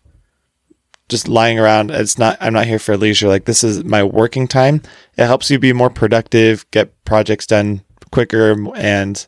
just 1.09 1.27
lying 1.27 1.59
around. 1.59 1.91
It's 1.91 2.17
not, 2.17 2.37
I'm 2.39 2.53
not 2.53 2.65
here 2.65 2.79
for 2.79 2.97
leisure. 2.97 3.27
Like 3.27 3.45
this 3.45 3.63
is 3.63 3.83
my 3.83 4.03
working 4.03 4.47
time. 4.47 4.81
It 5.17 5.25
helps 5.25 5.49
you 5.49 5.59
be 5.59 5.73
more 5.73 5.89
productive, 5.89 6.69
get 6.71 7.03
projects 7.05 7.47
done 7.47 7.81
quicker 8.11 8.55
and 8.75 9.25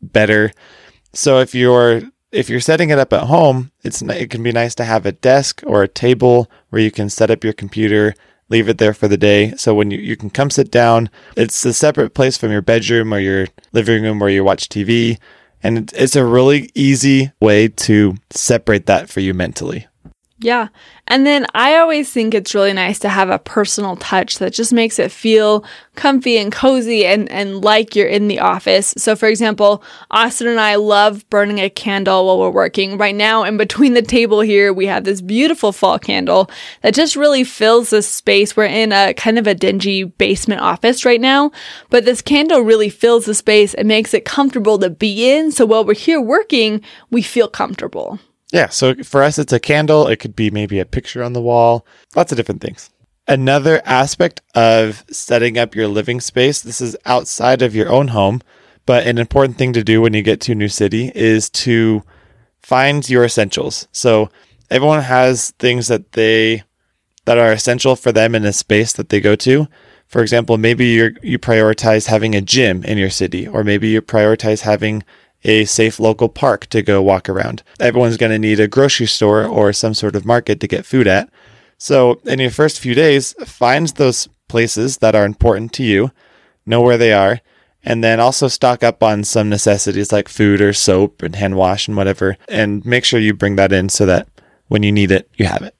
better. 0.00 0.52
So 1.12 1.38
if 1.40 1.54
you're, 1.54 2.02
if 2.30 2.50
you're 2.50 2.60
setting 2.60 2.90
it 2.90 2.98
up 2.98 3.12
at 3.12 3.24
home, 3.26 3.72
it's, 3.82 4.02
it 4.02 4.30
can 4.30 4.42
be 4.42 4.52
nice 4.52 4.74
to 4.76 4.84
have 4.84 5.06
a 5.06 5.12
desk 5.12 5.62
or 5.66 5.82
a 5.82 5.88
table 5.88 6.50
where 6.70 6.82
you 6.82 6.90
can 6.90 7.08
set 7.08 7.30
up 7.30 7.44
your 7.44 7.54
computer, 7.54 8.14
leave 8.48 8.68
it 8.68 8.78
there 8.78 8.94
for 8.94 9.08
the 9.08 9.16
day. 9.16 9.52
So 9.56 9.74
when 9.74 9.90
you, 9.90 9.98
you 9.98 10.16
can 10.16 10.30
come 10.30 10.50
sit 10.50 10.70
down, 10.70 11.10
it's 11.36 11.64
a 11.64 11.72
separate 11.72 12.14
place 12.14 12.36
from 12.36 12.52
your 12.52 12.62
bedroom 12.62 13.12
or 13.12 13.18
your 13.18 13.48
living 13.72 14.02
room 14.02 14.18
where 14.18 14.30
you 14.30 14.44
watch 14.44 14.68
TV. 14.68 15.18
And 15.62 15.92
it's 15.94 16.16
a 16.16 16.24
really 16.24 16.70
easy 16.74 17.32
way 17.40 17.68
to 17.68 18.14
separate 18.30 18.86
that 18.86 19.08
for 19.08 19.20
you 19.20 19.34
mentally. 19.34 19.86
Yeah. 20.40 20.68
And 21.08 21.26
then 21.26 21.46
I 21.52 21.76
always 21.78 22.12
think 22.12 22.32
it's 22.32 22.54
really 22.54 22.72
nice 22.72 23.00
to 23.00 23.08
have 23.08 23.28
a 23.28 23.40
personal 23.40 23.96
touch 23.96 24.38
that 24.38 24.52
just 24.52 24.72
makes 24.72 25.00
it 25.00 25.10
feel 25.10 25.64
comfy 25.96 26.38
and 26.38 26.52
cozy 26.52 27.04
and, 27.06 27.28
and 27.32 27.64
like 27.64 27.96
you're 27.96 28.06
in 28.06 28.28
the 28.28 28.38
office. 28.38 28.94
So, 28.96 29.16
for 29.16 29.26
example, 29.26 29.82
Austin 30.12 30.46
and 30.46 30.60
I 30.60 30.76
love 30.76 31.28
burning 31.28 31.58
a 31.58 31.68
candle 31.68 32.26
while 32.26 32.38
we're 32.38 32.50
working. 32.50 32.98
Right 32.98 33.16
now, 33.16 33.42
in 33.42 33.56
between 33.56 33.94
the 33.94 34.02
table 34.02 34.40
here, 34.40 34.72
we 34.72 34.86
have 34.86 35.02
this 35.02 35.20
beautiful 35.20 35.72
fall 35.72 35.98
candle 35.98 36.48
that 36.82 36.94
just 36.94 37.16
really 37.16 37.42
fills 37.42 37.90
this 37.90 38.08
space. 38.08 38.56
We're 38.56 38.66
in 38.66 38.92
a 38.92 39.14
kind 39.14 39.40
of 39.40 39.48
a 39.48 39.56
dingy 39.56 40.04
basement 40.04 40.60
office 40.60 41.04
right 41.04 41.20
now, 41.20 41.50
but 41.90 42.04
this 42.04 42.22
candle 42.22 42.60
really 42.60 42.90
fills 42.90 43.24
the 43.24 43.34
space 43.34 43.74
and 43.74 43.88
makes 43.88 44.14
it 44.14 44.24
comfortable 44.24 44.78
to 44.78 44.90
be 44.90 45.32
in. 45.32 45.50
So, 45.50 45.66
while 45.66 45.84
we're 45.84 45.94
here 45.94 46.20
working, 46.20 46.80
we 47.10 47.22
feel 47.22 47.48
comfortable. 47.48 48.20
Yeah. 48.52 48.68
So 48.68 48.94
for 49.02 49.22
us, 49.22 49.38
it's 49.38 49.52
a 49.52 49.60
candle. 49.60 50.06
It 50.06 50.16
could 50.16 50.34
be 50.34 50.50
maybe 50.50 50.78
a 50.78 50.86
picture 50.86 51.22
on 51.22 51.32
the 51.32 51.42
wall, 51.42 51.86
lots 52.16 52.32
of 52.32 52.36
different 52.36 52.62
things. 52.62 52.90
Another 53.26 53.82
aspect 53.84 54.40
of 54.54 55.04
setting 55.10 55.58
up 55.58 55.74
your 55.74 55.86
living 55.86 56.20
space, 56.20 56.62
this 56.62 56.80
is 56.80 56.96
outside 57.04 57.60
of 57.60 57.74
your 57.74 57.90
own 57.90 58.08
home, 58.08 58.40
but 58.86 59.06
an 59.06 59.18
important 59.18 59.58
thing 59.58 59.74
to 59.74 59.84
do 59.84 60.00
when 60.00 60.14
you 60.14 60.22
get 60.22 60.40
to 60.42 60.52
a 60.52 60.54
new 60.54 60.68
city 60.68 61.12
is 61.14 61.50
to 61.50 62.02
find 62.62 63.08
your 63.08 63.24
essentials. 63.24 63.86
So 63.92 64.30
everyone 64.70 65.02
has 65.02 65.50
things 65.58 65.88
that 65.88 66.12
they 66.12 66.62
that 67.26 67.36
are 67.36 67.52
essential 67.52 67.96
for 67.96 68.10
them 68.10 68.34
in 68.34 68.46
a 68.46 68.52
space 68.54 68.94
that 68.94 69.10
they 69.10 69.20
go 69.20 69.36
to. 69.36 69.68
For 70.06 70.22
example, 70.22 70.56
maybe 70.56 70.86
you 70.86 71.14
you 71.22 71.38
prioritize 71.38 72.06
having 72.06 72.34
a 72.34 72.40
gym 72.40 72.82
in 72.84 72.96
your 72.96 73.10
city, 73.10 73.46
or 73.46 73.62
maybe 73.62 73.88
you 73.88 74.00
prioritize 74.00 74.62
having 74.62 75.02
a 75.44 75.64
safe 75.64 76.00
local 76.00 76.28
park 76.28 76.66
to 76.66 76.82
go 76.82 77.02
walk 77.02 77.28
around. 77.28 77.62
Everyone's 77.80 78.16
going 78.16 78.32
to 78.32 78.38
need 78.38 78.60
a 78.60 78.68
grocery 78.68 79.06
store 79.06 79.44
or 79.44 79.72
some 79.72 79.94
sort 79.94 80.16
of 80.16 80.24
market 80.24 80.60
to 80.60 80.68
get 80.68 80.86
food 80.86 81.06
at. 81.06 81.30
So, 81.78 82.20
in 82.24 82.40
your 82.40 82.50
first 82.50 82.80
few 82.80 82.94
days, 82.94 83.34
find 83.44 83.86
those 83.88 84.28
places 84.48 84.98
that 84.98 85.14
are 85.14 85.24
important 85.24 85.72
to 85.74 85.84
you, 85.84 86.10
know 86.66 86.80
where 86.80 86.98
they 86.98 87.12
are, 87.12 87.40
and 87.84 88.02
then 88.02 88.18
also 88.18 88.48
stock 88.48 88.82
up 88.82 89.02
on 89.02 89.22
some 89.22 89.48
necessities 89.48 90.10
like 90.10 90.28
food 90.28 90.60
or 90.60 90.72
soap 90.72 91.22
and 91.22 91.36
hand 91.36 91.56
wash 91.56 91.86
and 91.86 91.96
whatever, 91.96 92.36
and 92.48 92.84
make 92.84 93.04
sure 93.04 93.20
you 93.20 93.32
bring 93.32 93.56
that 93.56 93.72
in 93.72 93.88
so 93.88 94.06
that 94.06 94.28
when 94.66 94.82
you 94.82 94.90
need 94.90 95.12
it, 95.12 95.30
you 95.36 95.46
have 95.46 95.62
it. 95.62 95.74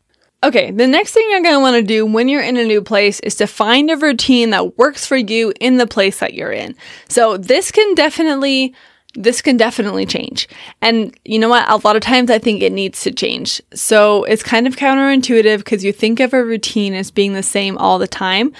Okay, 0.44 0.70
the 0.70 0.86
next 0.86 1.12
thing 1.12 1.26
you're 1.30 1.42
going 1.42 1.56
to 1.56 1.60
want 1.60 1.74
to 1.74 1.82
do 1.82 2.06
when 2.06 2.28
you're 2.28 2.42
in 2.42 2.56
a 2.56 2.64
new 2.64 2.80
place 2.80 3.18
is 3.20 3.34
to 3.36 3.48
find 3.48 3.90
a 3.90 3.96
routine 3.96 4.50
that 4.50 4.78
works 4.78 5.04
for 5.04 5.16
you 5.16 5.52
in 5.58 5.78
the 5.78 5.86
place 5.86 6.20
that 6.20 6.34
you're 6.34 6.52
in. 6.52 6.76
So, 7.08 7.36
this 7.36 7.72
can 7.72 7.94
definitely 7.96 8.72
this 9.14 9.42
can 9.42 9.56
definitely 9.56 10.06
change. 10.06 10.48
And 10.82 11.16
you 11.24 11.38
know 11.38 11.48
what? 11.48 11.68
A 11.68 11.76
lot 11.86 11.96
of 11.96 12.02
times 12.02 12.30
I 12.30 12.38
think 12.38 12.62
it 12.62 12.72
needs 12.72 13.02
to 13.02 13.10
change. 13.10 13.60
So 13.74 14.24
it's 14.24 14.42
kind 14.42 14.66
of 14.66 14.76
counterintuitive 14.76 15.58
because 15.58 15.82
you 15.82 15.92
think 15.92 16.20
of 16.20 16.34
a 16.34 16.44
routine 16.44 16.94
as 16.94 17.10
being 17.10 17.32
the 17.32 17.42
same 17.42 17.78
all 17.78 17.98
the 17.98 18.06
time. 18.06 18.52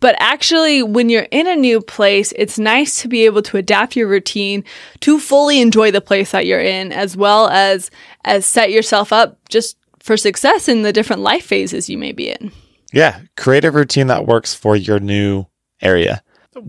But 0.00 0.16
actually, 0.18 0.82
when 0.82 1.08
you're 1.08 1.28
in 1.30 1.46
a 1.46 1.56
new 1.56 1.80
place, 1.80 2.32
it's 2.36 2.58
nice 2.58 3.00
to 3.00 3.08
be 3.08 3.24
able 3.24 3.40
to 3.42 3.56
adapt 3.56 3.96
your 3.96 4.06
routine 4.06 4.62
to 5.00 5.18
fully 5.18 5.62
enjoy 5.62 5.90
the 5.90 6.02
place 6.02 6.32
that 6.32 6.44
you're 6.44 6.60
in, 6.60 6.92
as 6.92 7.16
well 7.16 7.48
as, 7.48 7.90
as 8.24 8.44
set 8.44 8.70
yourself 8.70 9.14
up 9.14 9.38
just 9.48 9.78
for 10.00 10.18
success 10.18 10.68
in 10.68 10.82
the 10.82 10.92
different 10.92 11.22
life 11.22 11.46
phases 11.46 11.88
you 11.88 11.96
may 11.96 12.12
be 12.12 12.28
in. 12.28 12.52
Yeah. 12.92 13.20
Create 13.38 13.64
a 13.64 13.70
routine 13.70 14.08
that 14.08 14.26
works 14.26 14.52
for 14.52 14.76
your 14.76 15.00
new 15.00 15.46
area. 15.80 16.22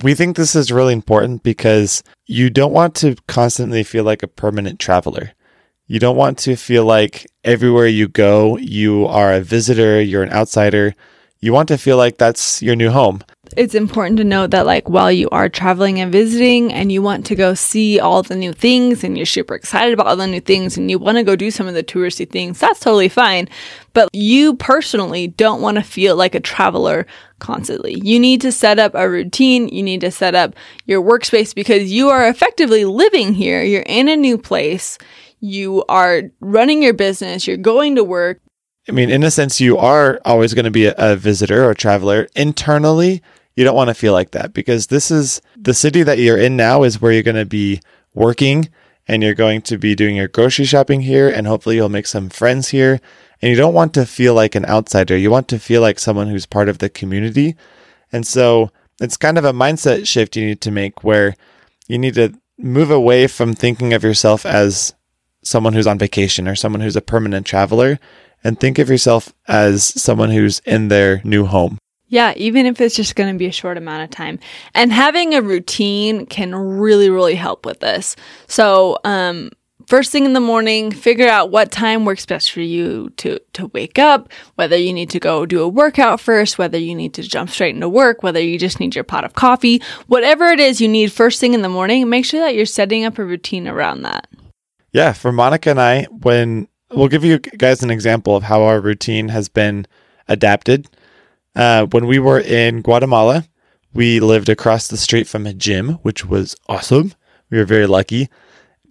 We 0.04 0.16
think 0.16 0.36
this 0.36 0.56
is 0.56 0.72
really 0.72 0.94
important 0.94 1.44
because 1.44 2.04
you 2.26 2.50
don't 2.50 2.74
want 2.74 2.96
to 2.96 3.16
constantly 3.28 3.84
feel 3.84 4.04
like 4.04 4.24
a 4.24 4.28
permanent 4.28 4.80
traveler. 4.80 5.32
You 5.88 6.00
don't 6.00 6.18
want 6.18 6.40
to 6.40 6.56
feel 6.56 6.86
like 6.86 7.28
everywhere 7.44 7.88
you 7.88 8.08
go, 8.08 8.58
you 8.58 9.06
are 9.06 9.34
a 9.34 9.42
visitor, 9.42 10.02
you're 10.02 10.24
an 10.24 10.34
outsider. 10.34 10.96
You 11.40 11.54
want 11.54 11.68
to 11.68 11.78
feel 11.78 11.98
like 11.98 12.18
that's 12.18 12.62
your 12.64 12.76
new 12.76 12.90
home 12.90 13.24
it's 13.56 13.76
important 13.76 14.18
to 14.18 14.24
note 14.24 14.52
that 14.52 14.66
like 14.66 14.90
while 14.90 15.12
you 15.12 15.30
are 15.30 15.50
traveling 15.50 16.00
and 16.00 16.12
visiting 16.12 16.74
and 16.74 16.92
you 16.92 17.02
want 17.02 17.26
to 17.28 17.36
go 17.36 17.54
see 17.54 18.00
all 18.00 18.24
the 18.24 18.36
new 18.36 18.54
things 18.54 19.04
and 19.04 19.18
you're 19.18 19.26
super 19.26 19.56
excited 19.56 19.94
about 19.94 20.08
all 20.08 20.16
the 20.16 20.28
new 20.28 20.42
things 20.42 20.78
and 20.78 20.90
you 20.90 21.00
want 21.00 21.18
to 21.18 21.24
go 21.24 21.36
do 21.36 21.52
some 21.52 21.68
of 21.68 21.74
the 21.74 21.84
touristy 21.84 22.30
things, 22.30 22.60
that's 22.60 22.80
totally 22.80 23.10
fine. 23.10 23.48
But 23.94 24.10
you 24.14 24.56
personally 24.56 25.28
don't 25.28 25.62
want 25.62 25.78
to 25.78 25.84
feel 25.84 26.16
like 26.16 26.36
a 26.36 26.40
traveler 26.40 27.06
constantly. 27.40 28.00
You 28.04 28.20
need 28.20 28.42
to 28.42 28.52
set 28.52 28.80
up 28.80 28.94
a 28.96 29.10
routine. 29.10 29.68
You 29.68 29.84
need 29.84 30.02
to 30.02 30.12
set 30.12 30.36
up 30.36 30.56
your 30.86 31.02
workspace 31.02 31.54
because 31.54 31.92
you 31.92 32.10
are 32.10 32.28
effectively 32.28 32.86
living 32.86 33.34
here. 33.34 33.64
You're 33.64 33.84
in 33.84 34.08
a 34.08 34.16
new 34.16 34.38
place. 34.38 34.98
You 35.40 35.84
are 35.90 36.24
running 36.40 36.82
your 36.82 36.94
business. 36.94 37.48
You're 37.48 37.58
going 37.58 37.96
to 37.96 38.04
work. 38.04 38.42
I 38.88 38.92
mean, 38.92 39.10
in 39.10 39.24
a 39.24 39.32
sense, 39.32 39.60
you 39.60 39.78
are 39.78 40.20
always 40.26 40.54
going 40.54 40.66
to 40.66 40.72
be 40.72 40.86
a, 40.86 40.96
a 40.98 41.16
visitor 41.16 41.66
or 41.66 41.72
a 41.72 41.76
traveler. 41.76 42.28
Internally, 42.36 43.22
you 43.56 43.64
don't 43.64 43.76
want 43.76 43.90
to 43.90 43.94
feel 43.94 44.14
like 44.14 44.32
that 44.32 44.54
because 44.54 44.88
this 44.88 45.10
is 45.10 45.42
the 45.56 45.74
city 45.74 46.04
that 46.04 46.20
you're 46.20 46.38
in 46.38 46.56
now 46.56 46.84
is 46.84 47.02
where 47.02 47.12
you're 47.12 47.24
going 47.24 47.36
to 47.36 47.46
be 47.46 47.82
working 48.14 48.70
and 49.08 49.24
you're 49.24 49.34
going 49.34 49.62
to 49.64 49.78
be 49.78 49.96
doing 49.96 50.16
your 50.16 50.28
grocery 50.28 50.66
shopping 50.66 51.02
here 51.02 51.30
and 51.30 51.48
hopefully 51.48 51.76
you'll 51.76 51.90
make 51.90 52.08
some 52.08 52.30
friends 52.30 52.70
here. 52.70 53.00
And 53.42 53.50
you 53.50 53.56
don't 53.56 53.74
want 53.74 53.94
to 53.96 54.06
feel 54.06 54.34
like 54.34 54.56
an 54.56 54.66
outsider. 54.66 55.18
You 55.18 55.32
want 55.32 55.48
to 55.50 55.60
feel 55.60 55.82
like 55.82 56.00
someone 56.00 56.28
who's 56.28 56.46
part 56.46 56.70
of 56.70 56.80
the 56.80 56.90
community. 56.90 57.56
And 58.12 58.26
so 58.26 58.72
it's 59.02 59.18
kind 59.18 59.38
of 59.38 59.46
a 59.46 59.54
mindset 59.54 60.08
shift 60.08 60.36
you 60.36 60.46
need 60.46 60.62
to 60.62 60.72
make 60.72 61.04
where 61.04 61.36
you 61.88 61.98
need 61.98 62.16
to 62.16 62.34
move 62.58 62.90
away 62.90 63.28
from 63.28 63.54
thinking 63.54 63.94
of 63.94 64.04
yourself 64.04 64.46
as 64.46 64.94
someone 65.44 65.74
who's 65.74 65.88
on 65.88 66.00
vacation 66.00 66.48
or 66.48 66.56
someone 66.56 66.82
who's 66.82 66.96
a 66.96 67.02
permanent 67.02 67.46
traveler 67.46 68.00
and 68.44 68.60
think 68.60 68.80
of 68.80 68.90
yourself 68.90 69.34
as 69.48 69.84
someone 69.84 70.30
who's 70.30 70.60
in 70.60 70.88
their 70.88 71.22
new 71.24 71.46
home. 71.46 71.78
Yeah, 72.08 72.34
even 72.38 72.66
if 72.66 72.80
it's 72.80 72.96
just 72.96 73.16
going 73.16 73.34
to 73.34 73.38
be 73.38 73.48
a 73.48 73.52
short 73.52 73.78
amount 73.78 74.04
of 74.04 74.12
time. 74.12 74.40
And 74.74 74.94
having 74.94 75.34
a 75.34 75.42
routine 75.42 76.28
can 76.28 76.54
really, 76.54 77.10
really 77.10 77.36
help 77.36 77.66
with 77.66 77.80
this. 77.80 78.16
So, 78.48 78.98
um, 79.04 79.50
first 79.88 80.12
thing 80.12 80.26
in 80.26 80.34
the 80.34 80.40
morning, 80.40 80.92
figure 80.92 81.28
out 81.28 81.52
what 81.52 81.72
time 81.72 82.06
works 82.06 82.26
best 82.26 82.52
for 82.52 82.62
you 82.62 83.10
to, 83.18 83.40
to 83.54 83.68
wake 83.68 84.00
up, 84.00 84.32
whether 84.56 84.78
you 84.78 84.94
need 84.94 85.10
to 85.12 85.20
go 85.20 85.46
do 85.46 85.62
a 85.62 85.68
workout 85.68 86.20
first, 86.20 86.58
whether 86.58 86.78
you 86.78 86.96
need 86.96 87.14
to 87.16 87.24
jump 87.24 87.50
straight 87.50 87.76
into 87.76 87.90
work, 87.90 88.24
whether 88.24 88.42
you 88.42 88.58
just 88.58 88.80
need 88.80 88.96
your 88.96 89.04
pot 89.04 89.24
of 89.24 89.34
coffee, 89.34 89.82
whatever 90.08 90.46
it 90.48 90.60
is 90.60 90.82
you 90.82 90.88
need 90.88 91.12
first 91.12 91.40
thing 91.40 91.54
in 91.54 91.62
the 91.62 91.70
morning, 91.70 92.10
make 92.10 92.26
sure 92.26 92.40
that 92.40 92.56
you're 92.56 92.66
setting 92.66 93.06
up 93.06 93.18
a 93.18 93.24
routine 93.24 93.68
around 93.68 94.02
that. 94.04 94.28
Yeah, 94.92 95.14
for 95.14 95.32
Monica 95.32 95.72
and 95.72 95.82
I, 95.82 96.04
when 96.06 96.68
we'll 96.92 97.08
give 97.08 97.24
you 97.24 97.40
guys 97.40 97.84
an 97.84 97.92
example 97.92 98.36
of 98.36 98.44
how 98.44 98.64
our 98.64 98.80
routine 98.80 99.30
has 99.30 99.50
been 99.50 99.86
adapted. 100.28 100.88
Uh, 101.56 101.86
when 101.86 102.08
we 102.08 102.20
were 102.20 102.40
in 102.40 102.82
Guatemala, 102.82 103.46
we 103.94 104.20
lived 104.20 104.50
across 104.50 104.88
the 104.88 104.98
street 104.98 105.28
from 105.28 105.46
a 105.46 105.54
gym, 105.54 105.94
which 106.02 106.26
was 106.26 106.56
awesome. 106.68 107.14
We 107.50 107.58
were 107.58 107.66
very 107.66 107.88
lucky, 107.88 108.30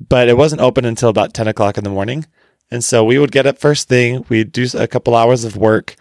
but 0.09 0.29
it 0.29 0.37
wasn't 0.37 0.61
open 0.61 0.85
until 0.85 1.09
about 1.09 1.35
10 1.35 1.49
o'clock 1.49 1.79
in 1.79 1.85
the 1.85 1.91
morning. 1.91 2.27
And 2.71 2.83
so 2.83 3.05
we 3.05 3.19
would 3.19 3.33
get 3.33 3.47
up 3.47 3.59
first 3.59 3.89
thing, 3.89 4.25
we'd 4.29 4.53
do 4.53 4.67
a 4.75 4.89
couple 4.89 5.15
hours 5.15 5.45
of 5.45 5.57
work, 5.57 5.97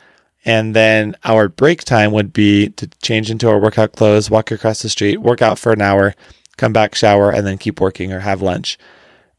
and 0.46 0.76
then 0.76 1.16
our 1.24 1.48
break 1.48 1.84
time 1.84 2.12
would 2.12 2.34
be 2.34 2.70
to 2.70 2.88
change 3.02 3.30
into 3.30 3.50
our 3.50 3.60
workout 3.60 3.94
clothes, 3.94 4.30
walk 4.30 4.52
across 4.52 4.82
the 4.82 4.90
street, 4.90 5.18
work 5.18 5.42
out 5.42 5.60
for 5.60 5.72
an 5.72 5.82
hour, 5.82 6.16
come 6.58 6.74
back, 6.74 6.96
shower, 6.96 7.32
and 7.32 7.46
then 7.46 7.58
keep 7.58 7.80
working 7.80 8.12
or 8.12 8.20
have 8.20 8.42
lunch. 8.42 8.78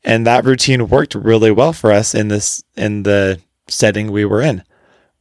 And 0.03 0.27
that 0.27 0.45
routine 0.45 0.89
worked 0.89 1.15
really 1.15 1.51
well 1.51 1.73
for 1.73 1.91
us 1.91 2.15
in 2.15 2.29
this 2.29 2.63
in 2.77 3.05
the 3.05 3.41
setting 3.69 4.13
we 4.13 4.25
were 4.25 4.43
in 4.43 4.63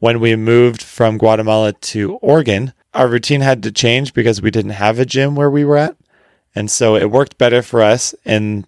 when 0.04 0.20
we 0.20 0.36
moved 0.36 0.84
from 0.84 1.18
Guatemala 1.18 1.72
to 1.72 2.16
Oregon, 2.16 2.74
our 2.94 3.08
routine 3.08 3.40
had 3.40 3.64
to 3.64 3.72
change 3.72 4.14
because 4.14 4.42
we 4.42 4.52
didn't 4.52 4.72
have 4.72 5.00
a 5.00 5.06
gym 5.06 5.34
where 5.34 5.50
we 5.50 5.64
were 5.64 5.78
at. 5.78 5.96
And 6.54 6.70
so 6.70 6.98
it 6.98 7.10
worked 7.10 7.38
better 7.38 7.62
for 7.62 7.82
us 7.82 8.14
in 8.26 8.66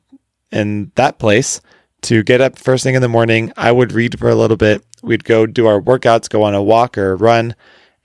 in 0.51 0.91
that 0.95 1.19
place 1.19 1.61
to 2.03 2.23
get 2.23 2.41
up 2.41 2.57
first 2.57 2.83
thing 2.83 2.95
in 2.95 3.01
the 3.01 3.09
morning. 3.09 3.51
I 3.57 3.71
would 3.71 3.91
read 3.91 4.19
for 4.19 4.29
a 4.29 4.35
little 4.35 4.57
bit. 4.57 4.83
We'd 5.01 5.23
go 5.23 5.45
do 5.45 5.67
our 5.67 5.81
workouts, 5.81 6.29
go 6.29 6.43
on 6.43 6.55
a 6.55 6.63
walk 6.63 6.97
or 6.97 7.11
a 7.11 7.15
run, 7.15 7.55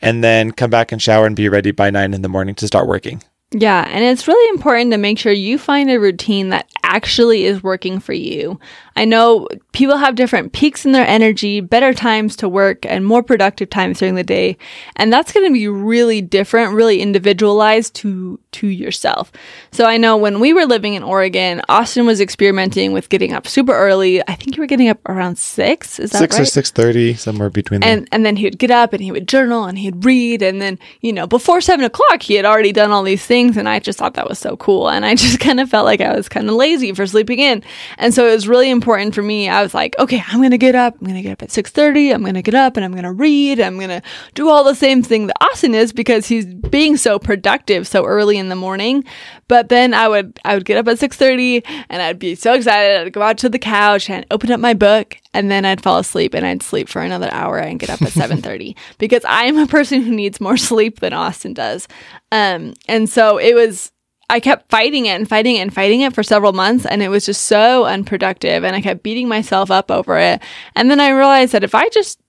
and 0.01 0.25
then 0.25 0.53
come 0.53 0.71
back 0.71 0.93
and 0.93 1.01
shower 1.01 1.27
and 1.27 1.37
be 1.37 1.49
ready 1.49 1.71
by 1.71 1.91
nine 1.91 2.15
in 2.15 2.23
the 2.23 2.29
morning 2.29 2.55
to 2.57 2.67
start 2.67 2.87
working. 2.87 3.23
Yeah, 3.53 3.87
and 3.89 4.05
it's 4.05 4.29
really 4.29 4.49
important 4.51 4.93
to 4.93 4.99
make 4.99 5.19
sure 5.19 5.33
you 5.33 5.59
find 5.59 5.91
a 5.91 5.99
routine 5.99 6.51
that 6.51 6.69
actually 6.91 7.45
is 7.45 7.63
working 7.63 8.01
for 8.01 8.13
you. 8.13 8.59
I 8.97 9.05
know 9.05 9.49
people 9.73 9.97
have 9.97 10.17
different 10.17 10.53
peaks 10.53 10.85
in 10.85 10.93
their 10.93 11.07
energy, 11.07 11.61
better 11.61 11.95
times 11.95 12.37
to 12.37 12.49
work, 12.49 12.85
and 12.85 13.07
more 13.07 13.23
productive 13.23 13.71
times 13.71 14.01
during 14.01 14.17
the 14.17 14.25
day. 14.25 14.59
And 14.97 15.13
that's 15.13 15.33
going 15.33 15.47
to 15.47 15.53
be 15.53 15.69
really 15.69 16.21
different, 16.21 16.75
really 16.75 17.01
individualized 17.01 17.95
to, 17.97 18.39
to 18.53 18.67
yourself. 18.67 19.31
So 19.71 19.85
I 19.85 19.97
know 19.97 20.17
when 20.17 20.41
we 20.41 20.53
were 20.53 20.67
living 20.67 20.95
in 20.95 21.03
Oregon, 21.03 21.63
Austin 21.69 22.05
was 22.05 22.21
experimenting 22.21 22.93
with 22.93 23.09
getting 23.09 23.33
up 23.33 23.47
super 23.47 23.73
early. 23.73 24.21
I 24.29 24.35
think 24.35 24.57
you 24.57 24.63
were 24.63 24.67
getting 24.67 24.89
up 24.89 24.99
around 25.09 25.39
six. 25.39 25.99
Is 25.99 26.11
that 26.11 26.19
Six 26.19 26.37
right? 26.37 26.43
or 26.43 26.47
six 26.47 26.71
thirty, 26.71 27.15
somewhere 27.15 27.51
between. 27.51 27.83
And 27.83 28.09
and 28.13 28.27
then 28.27 28.37
he 28.37 28.45
would 28.45 28.59
get 28.59 28.71
up 28.71 28.93
and 28.93 29.03
he 29.03 29.13
would 29.13 29.29
journal 29.29 29.65
and 29.65 29.79
he'd 29.79 30.05
read 30.05 30.43
and 30.43 30.61
then 30.61 30.79
you 31.01 31.13
know 31.13 31.27
before 31.27 31.61
seven 31.61 31.85
o'clock 31.85 32.23
he 32.23 32.35
had 32.35 32.45
already 32.45 32.73
done 32.73 32.91
all 32.91 33.03
these 33.03 33.25
things 33.25 33.57
and 33.57 33.69
I 33.69 33.79
just 33.79 33.99
thought 33.99 34.15
that 34.15 34.29
was 34.29 34.39
so 34.39 34.57
cool 34.57 34.91
and 34.91 35.05
I 35.05 35.15
just 35.15 35.39
kind 35.47 35.61
of 35.61 35.71
felt 35.71 35.85
like 35.85 36.01
I 36.01 36.15
was 36.15 36.29
kind 36.29 36.49
of 36.49 36.57
lazy 36.57 36.80
for 36.95 37.07
sleeping 37.07 37.39
in 37.39 37.63
and 37.99 38.13
so 38.15 38.27
it 38.27 38.33
was 38.33 38.49
really 38.49 38.71
important 38.71 39.15
for 39.15 39.23
me. 39.23 39.49
I 39.49 39.63
was 39.63 39.75
like, 39.75 39.97
okay, 39.99 40.23
I'm 40.27 40.43
gonna 40.43 40.59
get 40.59 40.75
up. 40.75 40.97
I'm 41.01 41.07
gonna 41.07 41.23
get 41.23 41.33
up 41.33 41.43
at 41.43 41.51
six 41.51 41.71
thirty. 41.71 42.11
I'm 42.11 42.25
gonna 42.25 42.43
get 42.43 42.55
up 42.55 42.77
and 42.77 42.85
I'm 42.85 42.95
gonna 42.95 43.13
read. 43.13 43.61
I'm 43.61 43.79
gonna 43.79 44.03
do 44.35 44.49
all 44.49 44.65
the 44.65 44.75
same 44.75 45.03
thing 45.03 45.27
that 45.27 45.37
Austin 45.41 45.75
is 45.75 45.93
because 45.93 46.27
he's 46.27 46.47
being 46.47 46.97
so 46.97 47.19
productive 47.19 47.87
so 47.87 48.05
early 48.05 48.39
in 48.39 48.49
the 48.49 48.57
morning. 48.57 49.05
But 49.49 49.69
then 49.69 49.95
I 49.95 50.09
would 50.09 50.39
I 50.45 50.55
would 50.55 50.65
get 50.65 50.79
up 50.79 50.89
at 50.89 50.99
six 50.99 51.17
thirty 51.17 51.63
and 51.89 52.03
I'd 52.03 52.19
be 52.19 52.35
so 52.35 52.55
excited. 52.55 53.07
I'd 53.07 53.13
go 53.13 53.23
out 53.23 53.39
to 53.39 53.49
the 53.49 53.59
couch 53.59 54.09
and 54.11 54.25
open 54.31 54.51
up 54.51 54.61
my 54.61 54.75
book 54.75 55.17
and 55.35 55.51
then 55.51 55.65
I'd 55.65 55.83
fall 55.83 55.99
asleep 55.99 56.35
and 56.35 56.47
I'd 56.47 56.63
sleep 56.63 56.89
for 56.89 57.03
another 57.03 57.29
hour 57.33 57.59
and 57.59 57.79
get 57.79 57.91
up 57.91 58.03
at 58.03 58.09
7:30 58.13 58.77
because 58.99 59.25
I'm 59.29 59.59
a 59.59 59.67
person 59.67 60.03
who 60.03 60.15
needs 60.15 60.41
more 60.41 60.57
sleep 60.71 61.01
than 61.01 61.13
Austin 61.13 61.55
does. 61.55 61.89
Um 62.33 62.75
and 62.89 63.09
so 63.09 63.39
it 63.39 63.55
was 63.55 63.93
I 64.31 64.41
kept 64.41 64.71
fighting 64.71 65.07
it 65.07 65.11
and 65.11 65.29
fighting 65.29 65.57
it 65.57 65.61
and 65.61 65.75
fighting 65.75 66.01
it 66.03 66.15
for 66.15 66.23
several 66.23 66.53
months 66.53 66.87
and 66.87 67.03
it 67.03 67.09
was 67.09 67.27
just 67.27 67.45
so 67.47 67.85
unproductive 67.85 68.65
and 68.65 68.77
I 68.77 68.81
kept 68.81 69.03
beating 69.03 69.29
myself 69.29 69.71
up 69.71 69.91
over 69.91 70.17
it. 70.19 70.41
And 70.75 70.91
then 70.91 71.01
I 71.01 71.11
realized 71.11 71.53
that 71.53 71.65
if 71.65 71.75
I 71.75 71.89
just 71.89 72.21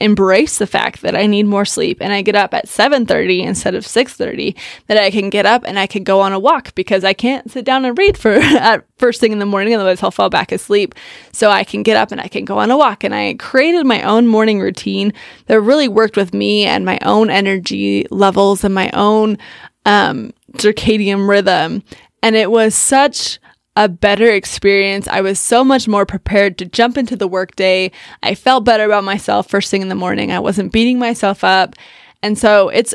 embrace 0.00 0.58
the 0.58 0.66
fact 0.66 1.02
that 1.02 1.14
I 1.16 1.26
need 1.26 1.46
more 1.46 1.64
sleep 1.64 1.98
and 2.00 2.12
I 2.12 2.20
get 2.20 2.34
up 2.34 2.52
at 2.52 2.66
7:30 2.66 3.42
instead 3.42 3.74
of 3.74 3.86
6:30 3.86 4.54
that 4.88 4.98
I 4.98 5.10
can 5.10 5.30
get 5.30 5.46
up 5.46 5.62
and 5.64 5.78
I 5.78 5.86
can 5.86 6.02
go 6.02 6.20
on 6.20 6.32
a 6.32 6.38
walk 6.38 6.74
because 6.74 7.04
I 7.04 7.12
can't 7.12 7.50
sit 7.50 7.64
down 7.64 7.84
and 7.84 7.96
read 7.96 8.18
for 8.18 8.32
at 8.34 8.84
first 8.98 9.20
thing 9.20 9.32
in 9.32 9.38
the 9.38 9.46
morning 9.46 9.72
otherwise 9.74 10.02
I'll 10.02 10.10
fall 10.10 10.30
back 10.30 10.50
asleep 10.50 10.94
so 11.32 11.48
I 11.48 11.62
can 11.62 11.84
get 11.84 11.96
up 11.96 12.10
and 12.10 12.20
I 12.20 12.28
can 12.28 12.44
go 12.44 12.58
on 12.58 12.70
a 12.70 12.76
walk 12.76 13.04
and 13.04 13.14
I 13.14 13.34
created 13.38 13.86
my 13.86 14.02
own 14.02 14.26
morning 14.26 14.60
routine 14.60 15.12
that 15.46 15.60
really 15.60 15.88
worked 15.88 16.16
with 16.16 16.34
me 16.34 16.64
and 16.64 16.84
my 16.84 16.98
own 17.02 17.30
energy 17.30 18.06
levels 18.10 18.64
and 18.64 18.74
my 18.74 18.90
own 18.94 19.38
um 19.86 20.32
circadian 20.54 21.28
rhythm 21.28 21.82
and 22.22 22.36
it 22.36 22.50
was 22.50 22.74
such 22.74 23.38
a 23.76 23.88
better 23.88 24.30
experience. 24.30 25.08
I 25.08 25.20
was 25.20 25.40
so 25.40 25.64
much 25.64 25.88
more 25.88 26.06
prepared 26.06 26.58
to 26.58 26.64
jump 26.64 26.96
into 26.96 27.16
the 27.16 27.28
workday. 27.28 27.90
I 28.22 28.34
felt 28.34 28.64
better 28.64 28.84
about 28.84 29.04
myself 29.04 29.48
first 29.48 29.70
thing 29.70 29.82
in 29.82 29.88
the 29.88 29.94
morning. 29.94 30.30
I 30.30 30.38
wasn't 30.38 30.72
beating 30.72 30.98
myself 30.98 31.42
up. 31.42 31.74
And 32.22 32.38
so 32.38 32.68
it's 32.68 32.94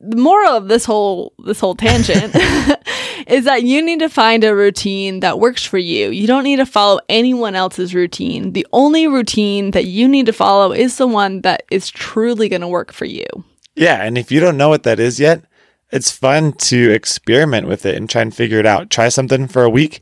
the 0.00 0.16
moral 0.16 0.52
of 0.52 0.68
this 0.68 0.84
whole 0.84 1.32
this 1.44 1.58
whole 1.58 1.74
tangent 1.74 2.34
is 3.26 3.44
that 3.44 3.64
you 3.64 3.82
need 3.82 3.98
to 3.98 4.08
find 4.08 4.44
a 4.44 4.54
routine 4.54 5.20
that 5.20 5.40
works 5.40 5.64
for 5.64 5.78
you. 5.78 6.10
You 6.10 6.26
don't 6.26 6.44
need 6.44 6.56
to 6.56 6.66
follow 6.66 7.00
anyone 7.08 7.54
else's 7.54 7.94
routine. 7.94 8.52
The 8.52 8.66
only 8.72 9.08
routine 9.08 9.72
that 9.72 9.86
you 9.86 10.06
need 10.06 10.26
to 10.26 10.32
follow 10.32 10.72
is 10.72 10.96
the 10.98 11.06
one 11.06 11.42
that 11.42 11.62
is 11.70 11.90
truly 11.90 12.48
going 12.48 12.60
to 12.60 12.68
work 12.68 12.92
for 12.92 13.06
you. 13.06 13.26
Yeah, 13.74 14.02
and 14.02 14.18
if 14.18 14.30
you 14.30 14.40
don't 14.40 14.56
know 14.56 14.68
what 14.68 14.82
that 14.84 15.00
is 15.00 15.18
yet, 15.20 15.44
it's 15.90 16.10
fun 16.10 16.52
to 16.52 16.90
experiment 16.90 17.66
with 17.66 17.86
it 17.86 17.96
and 17.96 18.08
try 18.08 18.22
and 18.22 18.34
figure 18.34 18.58
it 18.58 18.66
out. 18.66 18.90
Try 18.90 19.08
something 19.08 19.48
for 19.48 19.62
a 19.64 19.70
week. 19.70 20.00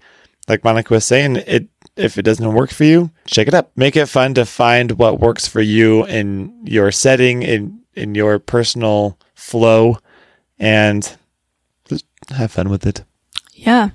Like 0.48 0.64
Monica 0.64 0.94
was 0.94 1.04
saying, 1.04 1.36
it 1.36 1.68
if 1.96 2.18
it 2.18 2.22
doesn't 2.22 2.52
work 2.52 2.70
for 2.70 2.84
you, 2.84 3.10
shake 3.26 3.48
it 3.48 3.54
up. 3.54 3.72
Make 3.74 3.96
it 3.96 4.06
fun 4.06 4.34
to 4.34 4.44
find 4.44 4.92
what 4.92 5.18
works 5.18 5.48
for 5.48 5.60
you 5.60 6.04
in 6.06 6.54
your 6.64 6.92
setting, 6.92 7.42
in 7.42 7.80
in 7.94 8.14
your 8.14 8.38
personal 8.38 9.18
flow, 9.34 9.98
and 10.58 11.16
just 11.88 12.04
have 12.30 12.52
fun 12.52 12.68
with 12.68 12.86
it. 12.86 13.02
Yeah. 13.54 13.90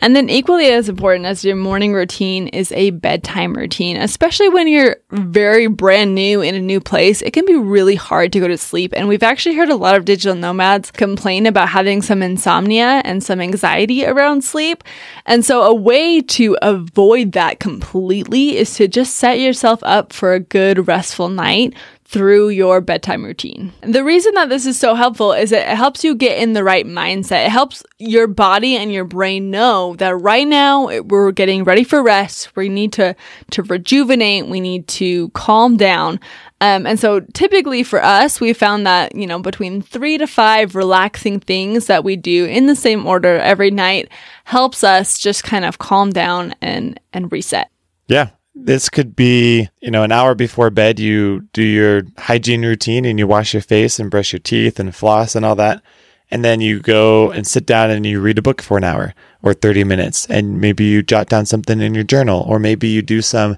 And 0.00 0.16
then 0.16 0.30
equally 0.30 0.66
as 0.66 0.88
important 0.88 1.26
as 1.26 1.44
your 1.44 1.56
morning 1.56 1.92
routine 1.92 2.48
is 2.48 2.72
a 2.72 2.90
bedtime 2.90 3.54
routine, 3.54 3.96
especially 3.96 4.48
when 4.48 4.66
you're 4.66 4.96
very 5.10 5.66
brand 5.66 6.14
new 6.14 6.40
in 6.40 6.54
a 6.54 6.60
new 6.60 6.80
place. 6.80 7.22
It 7.22 7.32
can 7.32 7.44
be 7.44 7.56
really 7.56 7.94
hard 7.94 8.32
to 8.32 8.40
go 8.40 8.48
to 8.48 8.56
sleep. 8.56 8.92
And 8.96 9.08
we've 9.08 9.22
actually 9.22 9.56
heard 9.56 9.68
a 9.68 9.76
lot 9.76 9.96
of 9.96 10.04
digital 10.04 10.34
nomads 10.34 10.90
complain 10.90 11.46
about 11.46 11.68
having 11.68 12.02
some 12.02 12.22
insomnia 12.22 13.02
and 13.04 13.22
some 13.22 13.40
anxiety 13.40 14.06
around 14.06 14.42
sleep. 14.42 14.84
And 15.26 15.44
so 15.44 15.62
a 15.62 15.74
way 15.74 16.20
to 16.22 16.56
avoid 16.62 17.32
that 17.32 17.60
completely 17.60 18.56
is 18.56 18.74
to 18.76 18.88
just 18.88 19.16
set 19.16 19.38
yourself 19.38 19.80
up 19.82 20.12
for 20.12 20.32
a 20.32 20.40
good 20.40 20.88
restful 20.88 21.28
night 21.28 21.74
through 22.10 22.48
your 22.48 22.80
bedtime 22.80 23.24
routine. 23.24 23.72
The 23.82 24.02
reason 24.02 24.34
that 24.34 24.48
this 24.48 24.66
is 24.66 24.76
so 24.76 24.96
helpful 24.96 25.32
is 25.32 25.52
it 25.52 25.64
helps 25.68 26.02
you 26.02 26.16
get 26.16 26.38
in 26.38 26.54
the 26.54 26.64
right 26.64 26.84
mindset. 26.84 27.46
It 27.46 27.52
helps 27.52 27.84
your 27.98 28.26
body 28.26 28.76
and 28.76 28.92
your 28.92 29.04
brain 29.04 29.52
know 29.52 29.94
that 29.98 30.16
right 30.16 30.46
now 30.46 31.02
we're 31.02 31.30
getting 31.30 31.62
ready 31.62 31.84
for 31.84 32.02
rest. 32.02 32.56
We 32.56 32.68
need 32.68 32.92
to 32.94 33.14
to 33.52 33.62
rejuvenate. 33.62 34.48
We 34.48 34.60
need 34.60 34.88
to 34.88 35.28
calm 35.30 35.76
down. 35.76 36.18
Um, 36.60 36.84
and 36.84 36.98
so 36.98 37.20
typically 37.32 37.84
for 37.84 38.02
us, 38.02 38.40
we 38.40 38.54
found 38.54 38.86
that, 38.88 39.14
you 39.14 39.28
know, 39.28 39.38
between 39.38 39.80
three 39.80 40.18
to 40.18 40.26
five 40.26 40.74
relaxing 40.74 41.38
things 41.38 41.86
that 41.86 42.02
we 42.02 42.16
do 42.16 42.44
in 42.44 42.66
the 42.66 42.74
same 42.74 43.06
order 43.06 43.38
every 43.38 43.70
night 43.70 44.08
helps 44.44 44.82
us 44.82 45.16
just 45.16 45.44
kind 45.44 45.64
of 45.64 45.78
calm 45.78 46.10
down 46.10 46.56
and, 46.60 46.98
and 47.12 47.30
reset. 47.30 47.70
Yeah. 48.08 48.30
This 48.54 48.88
could 48.88 49.14
be, 49.14 49.68
you 49.80 49.90
know, 49.90 50.02
an 50.02 50.12
hour 50.12 50.34
before 50.34 50.70
bed, 50.70 50.98
you 50.98 51.48
do 51.52 51.62
your 51.62 52.02
hygiene 52.18 52.64
routine 52.64 53.04
and 53.04 53.18
you 53.18 53.26
wash 53.26 53.54
your 53.54 53.62
face 53.62 53.98
and 53.98 54.10
brush 54.10 54.32
your 54.32 54.40
teeth 54.40 54.80
and 54.80 54.94
floss 54.94 55.34
and 55.34 55.44
all 55.44 55.54
that. 55.56 55.82
And 56.30 56.44
then 56.44 56.60
you 56.60 56.80
go 56.80 57.30
and 57.30 57.46
sit 57.46 57.66
down 57.66 57.90
and 57.90 58.06
you 58.06 58.20
read 58.20 58.38
a 58.38 58.42
book 58.42 58.62
for 58.62 58.76
an 58.76 58.84
hour 58.84 59.14
or 59.42 59.54
30 59.54 59.84
minutes. 59.84 60.26
And 60.26 60.60
maybe 60.60 60.84
you 60.84 61.02
jot 61.02 61.28
down 61.28 61.46
something 61.46 61.80
in 61.80 61.94
your 61.94 62.04
journal, 62.04 62.44
or 62.46 62.58
maybe 62.58 62.88
you 62.88 63.02
do 63.02 63.22
some 63.22 63.56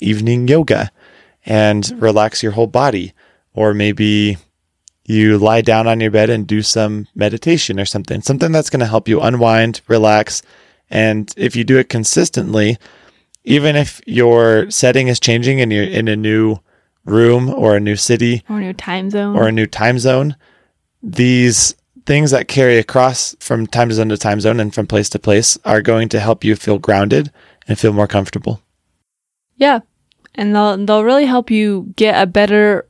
evening 0.00 0.48
yoga 0.48 0.90
and 1.44 1.90
relax 2.00 2.42
your 2.42 2.52
whole 2.52 2.66
body. 2.66 3.12
Or 3.52 3.74
maybe 3.74 4.38
you 5.04 5.38
lie 5.38 5.60
down 5.60 5.86
on 5.86 6.00
your 6.00 6.10
bed 6.10 6.30
and 6.30 6.46
do 6.46 6.62
some 6.62 7.06
meditation 7.14 7.78
or 7.78 7.84
something, 7.84 8.22
something 8.22 8.52
that's 8.52 8.70
going 8.70 8.80
to 8.80 8.86
help 8.86 9.06
you 9.06 9.20
unwind, 9.20 9.82
relax. 9.86 10.42
And 10.90 11.32
if 11.36 11.54
you 11.54 11.64
do 11.64 11.78
it 11.78 11.88
consistently, 11.88 12.78
even 13.44 13.76
if 13.76 14.00
your 14.06 14.70
setting 14.70 15.08
is 15.08 15.20
changing 15.20 15.60
and 15.60 15.72
you're 15.72 15.84
in 15.84 16.08
a 16.08 16.16
new 16.16 16.58
room 17.04 17.50
or 17.50 17.76
a 17.76 17.80
new 17.80 17.96
city 17.96 18.42
Or 18.48 18.58
a 18.58 18.60
new 18.60 18.72
time 18.72 19.10
zone. 19.10 19.36
or 19.36 19.46
a 19.48 19.52
new 19.52 19.66
time 19.66 19.98
zone, 19.98 20.36
these 21.02 21.74
things 22.06 22.30
that 22.30 22.48
carry 22.48 22.78
across 22.78 23.34
from 23.40 23.66
time 23.66 23.92
zone 23.92 24.08
to 24.08 24.16
time 24.16 24.40
zone 24.40 24.60
and 24.60 24.74
from 24.74 24.86
place 24.86 25.08
to 25.10 25.18
place 25.18 25.58
are 25.64 25.80
going 25.82 26.08
to 26.10 26.20
help 26.20 26.44
you 26.44 26.56
feel 26.56 26.78
grounded 26.78 27.30
and 27.68 27.78
feel 27.78 27.92
more 27.92 28.06
comfortable. 28.08 28.60
Yeah. 29.56 29.80
And 30.34 30.54
they'll 30.54 30.76
they'll 30.84 31.04
really 31.04 31.26
help 31.26 31.50
you 31.50 31.92
get 31.96 32.20
a 32.20 32.26
better 32.26 32.86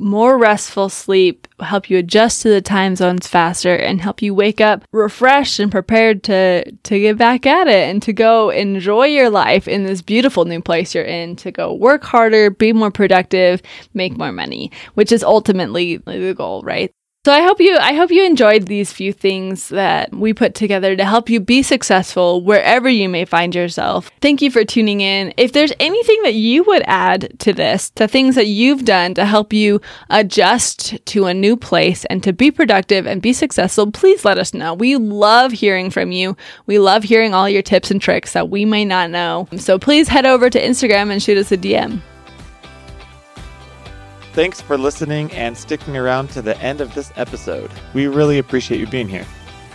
more 0.00 0.38
restful 0.38 0.88
sleep, 0.88 1.46
help 1.60 1.90
you 1.90 1.98
adjust 1.98 2.42
to 2.42 2.48
the 2.48 2.60
time 2.62 2.96
zones 2.96 3.26
faster 3.26 3.74
and 3.74 4.00
help 4.00 4.22
you 4.22 4.34
wake 4.34 4.60
up 4.60 4.84
refreshed 4.92 5.60
and 5.60 5.70
prepared 5.70 6.22
to 6.24 6.70
to 6.72 6.98
get 6.98 7.18
back 7.18 7.46
at 7.46 7.68
it 7.68 7.88
and 7.90 8.02
to 8.02 8.12
go 8.12 8.50
enjoy 8.50 9.06
your 9.06 9.30
life 9.30 9.68
in 9.68 9.84
this 9.84 10.02
beautiful 10.02 10.44
new 10.44 10.60
place 10.60 10.94
you're 10.94 11.04
in, 11.04 11.36
to 11.36 11.52
go 11.52 11.72
work 11.72 12.02
harder, 12.02 12.50
be 12.50 12.72
more 12.72 12.90
productive, 12.90 13.62
make 13.94 14.16
more 14.16 14.32
money, 14.32 14.70
which 14.94 15.12
is 15.12 15.22
ultimately 15.22 15.98
the 15.98 16.34
goal, 16.36 16.62
right? 16.62 16.92
So 17.26 17.32
I 17.32 17.42
hope 17.42 17.60
you 17.60 17.76
I 17.76 17.92
hope 17.92 18.10
you 18.10 18.24
enjoyed 18.24 18.66
these 18.66 18.94
few 18.94 19.12
things 19.12 19.68
that 19.68 20.10
we 20.10 20.32
put 20.32 20.54
together 20.54 20.96
to 20.96 21.04
help 21.04 21.28
you 21.28 21.38
be 21.38 21.62
successful 21.62 22.42
wherever 22.42 22.88
you 22.88 23.10
may 23.10 23.26
find 23.26 23.54
yourself. 23.54 24.10
Thank 24.22 24.40
you 24.40 24.50
for 24.50 24.64
tuning 24.64 25.02
in. 25.02 25.34
If 25.36 25.52
there's 25.52 25.74
anything 25.78 26.22
that 26.22 26.32
you 26.32 26.64
would 26.64 26.82
add 26.86 27.38
to 27.40 27.52
this, 27.52 27.90
to 27.90 28.08
things 28.08 28.36
that 28.36 28.46
you've 28.46 28.86
done 28.86 29.12
to 29.14 29.26
help 29.26 29.52
you 29.52 29.82
adjust 30.08 31.04
to 31.08 31.26
a 31.26 31.34
new 31.34 31.58
place 31.58 32.06
and 32.06 32.22
to 32.22 32.32
be 32.32 32.50
productive 32.50 33.06
and 33.06 33.20
be 33.20 33.34
successful, 33.34 33.92
please 33.92 34.24
let 34.24 34.38
us 34.38 34.54
know. 34.54 34.72
We 34.72 34.96
love 34.96 35.52
hearing 35.52 35.90
from 35.90 36.12
you. 36.12 36.38
We 36.64 36.78
love 36.78 37.02
hearing 37.02 37.34
all 37.34 37.50
your 37.50 37.60
tips 37.60 37.90
and 37.90 38.00
tricks 38.00 38.32
that 38.32 38.48
we 38.48 38.64
may 38.64 38.86
not 38.86 39.10
know. 39.10 39.46
So 39.58 39.78
please 39.78 40.08
head 40.08 40.24
over 40.24 40.48
to 40.48 40.58
Instagram 40.58 41.10
and 41.10 41.22
shoot 41.22 41.36
us 41.36 41.52
a 41.52 41.58
DM. 41.58 42.00
Thanks 44.32 44.60
for 44.60 44.78
listening 44.78 45.32
and 45.32 45.58
sticking 45.58 45.96
around 45.96 46.30
to 46.30 46.42
the 46.42 46.56
end 46.58 46.80
of 46.80 46.94
this 46.94 47.12
episode. 47.16 47.70
We 47.94 48.06
really 48.06 48.38
appreciate 48.38 48.78
you 48.78 48.86
being 48.86 49.08
here. 49.08 49.26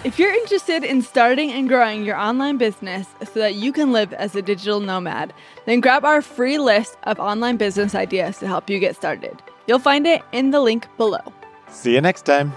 If 0.06 0.18
you're 0.18 0.32
interested 0.32 0.84
in 0.84 1.02
starting 1.02 1.52
and 1.52 1.68
growing 1.68 2.06
your 2.06 2.16
online 2.16 2.58
business 2.58 3.08
so 3.34 3.40
that 3.40 3.56
you 3.56 3.74
can 3.74 3.92
live 3.92 4.14
as 4.14 4.36
a 4.36 4.42
digital 4.42 4.80
nomad, 4.80 5.34
then 5.66 5.82
grab 5.82 6.06
our 6.06 6.22
free 6.22 6.58
list 6.58 6.96
of 7.04 7.20
online 7.20 7.58
business 7.58 7.96
ideas 7.96 8.38
to 8.38 8.48
help 8.48 8.70
you 8.70 8.80
get 8.80 8.96
started. 8.96 9.42
You'll 9.68 9.80
find 9.80 10.08
it 10.08 10.22
in 10.32 10.52
the 10.52 10.62
link 10.62 10.88
below. 10.96 11.34
See 11.70 11.94
you 11.94 12.02
next 12.02 12.22
time. 12.22 12.54